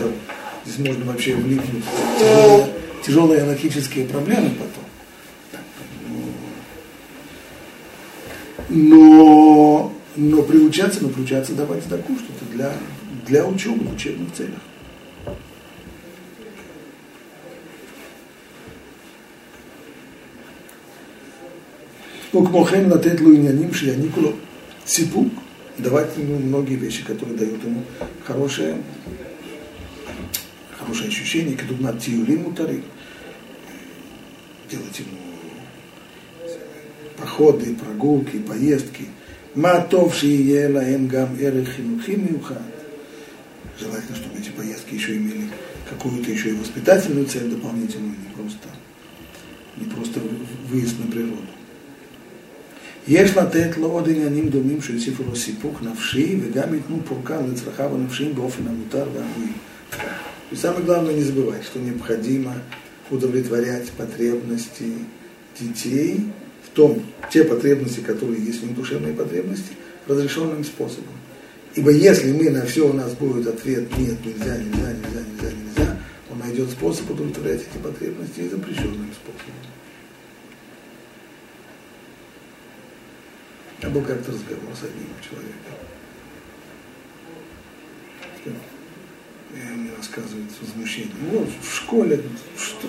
Здесь 0.66 0.88
можно 0.88 1.06
вообще 1.06 1.36
влипнуть 1.36 1.84
тяжелые, 2.20 2.74
тяжелые 3.06 3.42
анархические 3.42 4.06
проблемы 4.06 4.52
потом. 4.52 4.84
Но, 8.70 9.92
но 10.16 10.44
приучаться, 10.44 11.02
но 11.02 11.10
приучаться 11.10 11.54
давать 11.54 11.84
сдаку, 11.84 12.14
что-то 12.14 12.46
для, 12.54 12.72
для 13.26 13.46
учебы, 13.46 13.84
в 13.86 13.94
учебных 13.96 14.34
целях. 14.34 14.60
וכמו 22.31 22.65
כן 22.65 22.91
לתת 22.91 23.21
לו 23.21 23.33
עניינים 23.33 23.75
שיעניקו 23.75 24.21
לו 24.21 24.33
סיפוק, 24.87 25.33
давать 25.79 26.17
ему 26.17 26.39
многие 26.39 26.77
вещи, 26.77 27.03
которые 27.05 27.37
дают 27.37 27.65
ему 27.65 27.83
хорошее 28.25 28.77
хорошее 30.79 31.09
ощущение, 31.09 31.57
как 31.57 31.71
на 31.81 31.93
тиюлим 31.99 32.43
мутари, 32.43 32.83
делать 34.71 34.99
ему 34.99 35.19
походы, 37.17 37.75
прогулки, 37.75 38.39
поездки. 38.39 39.07
Матов 39.55 40.23
ела 40.23 40.81
им 40.81 41.07
гам 41.07 41.37
эрех 41.39 41.77
хинухи 41.77 42.11
миухат. 42.11 42.61
Желательно, 43.79 44.17
чтобы 44.17 44.39
эти 44.39 44.51
поездки 44.51 44.95
еще 44.95 45.17
имели 45.17 45.49
какую-то 45.89 46.31
еще 46.31 46.51
и 46.51 46.55
воспитательную 46.55 47.27
цель 47.27 47.49
дополнительную, 47.49 48.15
не 48.17 48.35
просто, 48.35 48.69
не 49.77 49.87
просто 49.87 50.21
выезд 50.69 50.99
на 50.99 51.11
природу. 51.11 51.47
יש 53.09 53.37
לתת 53.37 53.77
לו 53.77 53.87
עוד 53.87 54.09
עניינים 54.09 54.49
דומים 54.49 54.83
שיוסיפו 54.83 55.23
לו 55.23 55.37
סיפוק 55.37 55.83
נפשי 55.83 56.37
וגם 56.43 56.75
ייתנו 56.75 56.99
פורקן 57.05 57.47
לצרכיו 57.53 57.95
הנפשיים 57.95 58.35
באופן 58.35 58.63
המותר 58.67 59.07
והראוי. 59.15 59.53
И 60.53 60.57
самое 60.57 60.85
главное 60.85 61.15
не 61.15 61.23
забывать, 61.23 61.65
что 61.65 61.79
необходимо 61.79 62.55
удовлетворять 63.11 63.91
потребности 63.93 64.93
детей 65.59 66.21
в 66.65 66.71
том, 66.77 67.03
те 67.31 67.45
потребности, 67.45 68.01
которые 68.01 68.45
есть 68.45 68.63
у 68.63 68.67
них 68.67 68.77
душевные 68.77 69.15
потребности, 69.15 69.73
разрешенным 70.07 70.63
способом. 70.65 71.15
Ибо 71.75 71.91
если 71.91 72.33
мы 72.33 72.51
на 72.51 72.65
все 72.67 72.89
у 72.89 72.93
нас 72.93 73.15
будет 73.15 73.47
ответ 73.47 73.89
нет, 73.99 74.17
нельзя, 74.25 74.57
нельзя, 74.59 74.93
нельзя, 74.93 75.21
нельзя, 75.33 75.57
нельзя, 75.57 75.97
он 76.31 76.39
найдет 76.39 76.71
способ 76.71 77.11
удовлетворять 77.11 77.63
эти 77.63 77.83
потребности 77.83 78.41
и 78.41 78.49
запрещенным 78.49 79.11
способом. 79.13 79.55
Я 83.82 83.90
был 83.90 84.02
как-то 84.02 84.32
разговор 84.32 84.76
с 84.76 84.84
одним 84.84 85.08
человеком. 85.22 85.74
И 89.52 89.78
мне 89.78 89.92
рассказывает 89.96 90.50
возмущение. 90.62 91.12
Вот 91.32 91.50
в 91.62 91.76
школе 91.76 92.22
что 92.58 92.88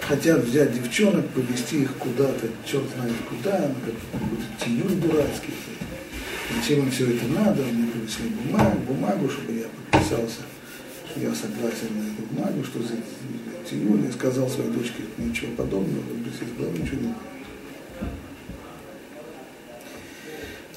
хотят 0.00 0.44
взять 0.44 0.72
девчонок, 0.72 1.28
повезти 1.30 1.82
их 1.82 1.94
куда-то, 1.96 2.48
черт 2.64 2.84
знает 2.96 3.14
куда, 3.28 3.58
на 3.58 3.74
какой-то 3.74 4.64
тенюр 4.64 4.90
дурацкий. 4.92 5.52
Зачем 6.56 6.84
им 6.84 6.90
все 6.90 7.10
это 7.14 7.26
надо? 7.26 7.62
Мне 7.62 7.90
принесли 7.90 8.28
бумагу, 8.28 8.78
бумагу, 8.86 9.28
чтобы 9.28 9.52
я 9.52 9.66
подписался, 9.90 10.40
я 11.16 11.34
согласен 11.34 11.88
на 11.94 12.04
эту 12.04 12.22
бумагу, 12.30 12.64
что 12.64 12.82
за 12.82 12.94
тенюр. 13.68 14.00
Я 14.00 14.12
сказал 14.12 14.48
своей 14.48 14.70
дочке, 14.70 15.02
ничего 15.18 15.52
подобного, 15.56 16.04
из 16.24 16.56
головы 16.56 16.78
ничего 16.78 17.00
не 17.02 17.14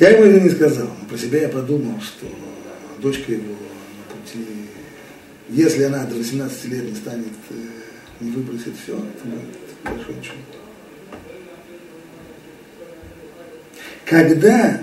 Я 0.01 0.09
ему 0.09 0.23
это 0.23 0.39
не 0.39 0.49
сказал, 0.49 0.87
но 0.99 1.07
про 1.07 1.15
себя 1.15 1.41
я 1.41 1.49
подумал, 1.49 2.01
что 2.01 2.25
дочка 3.03 3.33
его 3.33 3.53
на 3.53 4.15
пути, 4.15 4.47
если 5.47 5.83
она 5.83 6.05
до 6.05 6.15
18 6.15 6.65
лет 6.69 6.85
не 6.85 6.95
станет, 6.95 7.27
э, 7.51 7.53
не 8.19 8.31
выбросит 8.31 8.73
все, 8.81 8.93
это 8.93 9.27
будет 9.27 9.59
большой 9.83 10.15
чудо. 10.23 10.57
Когда 14.05 14.81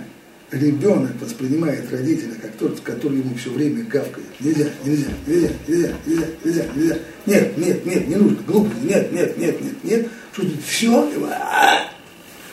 ребенок 0.52 1.20
воспринимает 1.20 1.90
родителя 1.90 2.34
как 2.40 2.52
тот, 2.52 2.78
который 2.78 3.18
ему 3.18 3.34
все 3.34 3.50
время 3.50 3.82
гавкает, 3.86 4.28
нельзя, 4.38 4.68
нельзя, 4.84 5.08
нельзя, 5.26 5.50
нельзя, 5.66 5.92
нельзя, 6.06 6.26
нельзя, 6.44 6.64
нельзя, 6.76 6.98
нет, 7.26 7.58
нет, 7.58 7.84
нет, 7.84 8.06
не 8.06 8.14
нужно, 8.14 8.38
глупость, 8.46 8.84
нет, 8.84 9.10
нет, 9.10 9.36
нет, 9.36 9.60
нет, 9.60 9.82
нет, 9.82 10.08
что 10.32 10.44
все, 10.64 11.10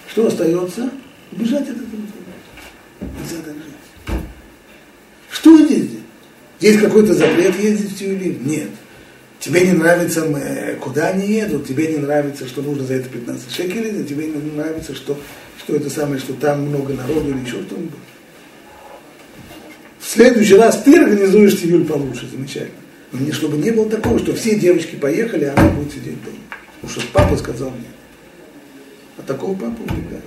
что 0.09 0.25
остается? 0.25 0.89
Убежать 1.31 1.69
от 1.69 1.75
этого. 1.75 2.14
Что 5.29 5.65
здесь? 5.65 5.89
Есть 6.59 6.79
какой-то 6.79 7.13
запрет 7.13 7.59
ездить 7.59 7.91
в 7.91 7.97
Тюлин? 7.99 8.39
Нет. 8.45 8.69
Тебе 9.39 9.61
не 9.61 9.73
нравится, 9.73 10.25
куда 10.81 11.09
они 11.09 11.27
едут, 11.27 11.67
тебе 11.67 11.87
не 11.87 11.97
нравится, 11.97 12.47
что 12.47 12.61
нужно 12.61 12.85
за 12.85 12.95
это 12.95 13.09
15 13.09 13.51
шекелей, 13.51 14.03
тебе 14.03 14.27
не 14.27 14.51
нравится, 14.51 14.95
что, 14.95 15.19
что 15.59 15.75
это 15.75 15.89
самое, 15.89 16.19
что 16.19 16.33
там 16.33 16.63
много 16.63 16.93
народу 16.93 17.29
или 17.29 17.45
еще 17.45 17.61
что-нибудь. 17.61 17.91
В 19.99 20.07
следующий 20.07 20.55
раз 20.55 20.81
ты 20.81 20.97
организуешь 20.97 21.59
Тиюль 21.59 21.85
получше, 21.85 22.27
замечательно. 22.31 22.79
Но 23.11 23.19
не, 23.19 23.31
чтобы 23.31 23.57
не 23.57 23.71
было 23.71 23.89
такого, 23.89 24.17
что 24.17 24.33
все 24.33 24.55
девочки 24.57 24.95
поехали, 24.95 25.45
а 25.45 25.53
она 25.55 25.69
будет 25.69 25.93
сидеть 25.93 26.23
дома. 26.23 26.37
Потому 26.81 27.01
что 27.01 27.11
папа 27.13 27.37
сказал 27.37 27.69
мне. 27.69 27.87
А 29.17 29.21
такого 29.21 29.53
папу 29.53 29.83
убегают. 29.83 30.23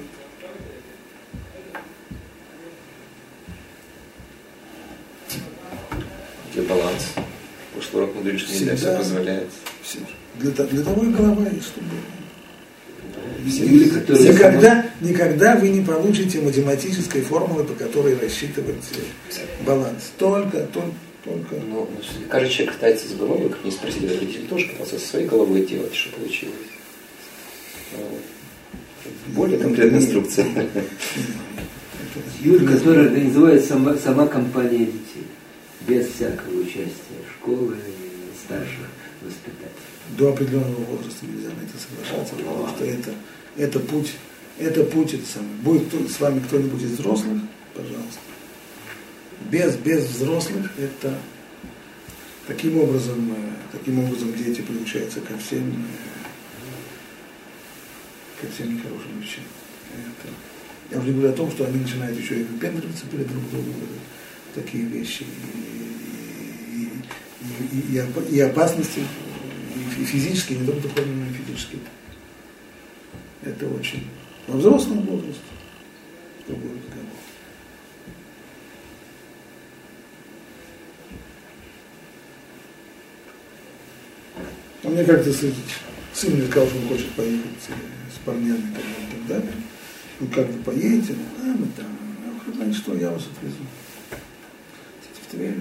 Где 6.52 6.62
баланс? 6.62 7.14
Прошлый 7.74 8.04
урок 8.04 8.14
мы 8.16 8.22
говорили, 8.22 8.40
что 8.40 8.52
нельзя 8.52 8.76
все 8.76 8.96
позволяет. 8.96 9.48
Все. 9.82 9.98
Для, 10.36 10.50
для 10.50 10.84
того 10.84 11.04
и 11.04 11.10
голова 11.10 11.48
есть, 11.48 11.66
чтобы 11.66 11.86
Люди, 13.44 13.90
которые 13.90 14.32
никогда, 14.32 14.90
никогда 15.00 15.56
вы 15.56 15.68
не 15.68 15.80
получите 15.80 16.40
математической 16.40 17.20
формулы, 17.20 17.64
по 17.64 17.74
которой 17.74 18.18
рассчитывать 18.18 18.76
баланс. 19.64 20.12
Только, 20.18 20.66
только, 20.66 20.92
только. 21.24 21.54
Но 21.54 21.88
ну, 21.88 21.88
каждый 22.28 22.50
человек 22.50 22.74
пытается 22.74 23.08
с 23.08 23.12
головой, 23.12 23.48
как 23.48 23.64
не 23.64 23.70
спросили 23.70 24.08
родители, 24.08 24.42
тоже 24.46 24.66
пытался 24.68 24.98
со 24.98 25.06
своей 25.06 25.26
головой 25.26 25.64
делать, 25.64 25.94
что 25.94 26.16
получилось. 26.16 26.54
Более 29.28 29.58
конкретная 29.58 30.00
инструкция. 30.00 30.46
Юль, 32.40 32.66
который 32.66 33.06
организует 33.06 33.64
сама, 33.64 33.96
сама 33.96 34.26
компания 34.26 34.86
детей 34.86 35.26
без 35.88 36.06
всякого 36.08 36.60
участия 36.60 37.18
школы 37.38 37.76
старших 38.44 38.86
воспитателей. 39.22 39.72
До 40.16 40.30
определенного 40.30 40.84
возраста 40.84 41.26
нельзя 41.26 41.48
на 41.48 41.62
это 41.64 41.78
соглашаться, 41.78 42.34
потому 42.36 42.68
что 42.68 42.84
это, 42.84 43.14
это 43.56 43.80
путь, 43.80 44.12
это 44.58 44.84
путь, 44.84 45.14
это 45.14 45.26
самое. 45.26 45.54
Будет 45.62 45.88
кто, 45.88 46.06
с 46.06 46.20
вами 46.20 46.40
кто-нибудь 46.40 46.82
из 46.82 46.92
взрослых, 46.92 47.40
пожалуйста. 47.74 48.20
Без, 49.50 49.76
без 49.76 50.04
взрослых 50.04 50.70
это 50.78 51.18
таким 52.46 52.78
образом, 52.78 53.32
э, 53.32 53.52
таким 53.72 54.04
образом 54.04 54.34
дети 54.34 54.60
приучаются 54.60 55.20
ко 55.20 55.38
всем, 55.38 55.86
э, 58.40 58.42
ко 58.42 58.52
всем 58.52 58.74
нехорошим 58.74 59.20
вещам. 59.20 59.44
Это, 59.92 60.28
я 60.90 61.00
уже 61.00 61.12
говорю 61.12 61.30
о 61.30 61.36
том, 61.36 61.50
что 61.50 61.64
они 61.64 61.78
начинают 61.78 62.18
еще 62.18 62.40
и 62.40 62.44
выпендриваться 62.44 63.06
перед 63.06 63.28
друг 63.28 63.48
другом, 63.50 63.74
такие 64.54 64.84
вещи. 64.84 65.22
И, 65.22 65.77
и, 67.62 68.34
и, 68.34 68.40
опасности, 68.40 69.00
и 69.98 70.04
физические, 70.04 70.60
не 70.60 70.66
только 70.66 70.82
духовные, 70.82 71.16
но 71.16 71.30
и 71.30 71.34
физические. 71.34 71.80
Это 73.42 73.66
очень... 73.68 74.06
Во 74.46 74.56
взрослом 74.56 75.02
возрасте 75.02 75.40
другой 76.46 76.70
разговор. 76.70 77.08
А 84.84 84.88
мне 84.88 85.04
как-то 85.04 85.32
сын, 85.32 85.52
мне 86.32 86.46
сказал, 86.46 86.68
что 86.68 86.78
он 86.78 86.88
хочет 86.88 87.10
поехать 87.10 87.46
с 87.62 88.24
парнями 88.24 88.70
и 88.70 88.72
так 88.72 88.82
далее. 88.82 89.02
И 89.06 89.12
так 89.12 89.26
далее. 89.26 89.52
Ну 90.20 90.26
как 90.28 90.48
вы 90.48 90.62
поедете? 90.62 91.14
Ну, 91.14 91.44
да, 91.44 91.58
мы 91.58 91.66
там. 91.76 91.98
Говорю, 92.54 92.74
что, 92.74 92.94
я 92.94 93.10
вас 93.10 93.22
отвезу 93.36 93.56
в 95.22 95.30
Тверь, 95.30 95.56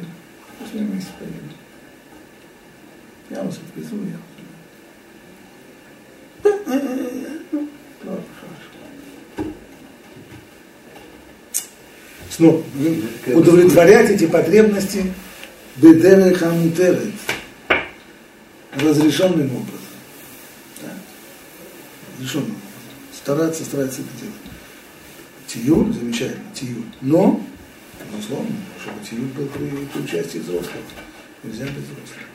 пошли 0.60 0.80
вместе 0.80 1.12
поедем. 1.20 1.67
Я 3.30 3.42
отвезу, 3.42 3.96
я 4.06 4.18
ну, 12.40 12.64
удовлетворять 13.34 14.12
эти 14.12 14.28
потребности 14.28 15.12
бедеры 15.78 16.34
хамутерет, 16.34 17.14
разрешенным 18.74 19.48
образом. 19.48 19.80
Да? 20.82 20.90
Разрешенным 22.20 22.52
образом. 22.52 22.62
Стараться, 23.14 23.64
стараться 23.66 24.02
это 24.02 24.22
делать. 24.22 24.36
Тиюль, 25.48 25.94
замечательно, 25.94 26.44
тиюль. 26.54 26.84
Но 27.02 27.42
безусловно, 28.12 28.56
чтобы 28.82 29.04
тиюль 29.04 29.32
был 29.32 29.48
при, 29.48 29.68
при 29.68 30.02
участии 30.02 30.38
взрослых. 30.40 30.76
Нельзя 31.44 31.66
без 31.66 31.84
взрослых. 31.84 32.28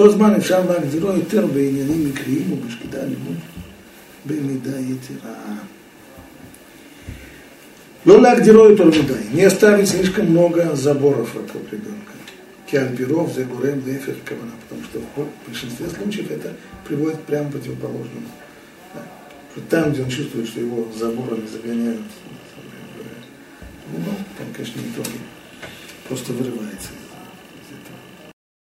באותו 0.00 0.10
זמן 0.10 0.34
אפשר 0.34 0.70
להגדירו 0.70 1.08
יותר 1.12 1.46
בעניינים 1.46 2.08
מקריים 2.08 2.52
ובשקידה 2.52 2.98
לימוד 3.02 3.36
במידה 4.26 4.80
יתרה. 4.80 5.34
לא 8.06 8.22
להגדירו 8.22 8.64
יותר 8.64 8.84
מדי, 8.84 9.14
не 9.34 9.44
оставить 9.44 9.88
слишком 9.88 10.26
много 10.26 10.76
заборов 10.76 11.34
вокруг 11.34 11.62
ребенка. 11.72 12.06
киальпиров, 12.66 13.32
за 13.32 13.44
гурем, 13.44 13.82
лефер, 13.86 14.16
кавана, 14.24 14.52
потому 14.62 14.82
что 14.84 15.00
в 15.00 15.48
большинстве 15.48 15.88
случаев 15.88 16.30
это 16.30 16.54
приводит 16.86 17.20
прямо 17.22 17.48
к 17.48 17.52
противоположному. 17.52 18.28
Да. 18.94 19.02
Там, 19.70 19.92
где 19.92 20.02
он 20.02 20.10
чувствует, 20.10 20.48
что 20.48 20.60
его 20.60 20.88
заборами 20.94 21.46
загоняют, 21.46 22.02
ну, 23.92 23.98
там, 24.36 24.46
конечно, 24.52 24.80
не 24.80 24.90
то, 24.90 25.08
просто 26.08 26.32
вырывается 26.32 26.88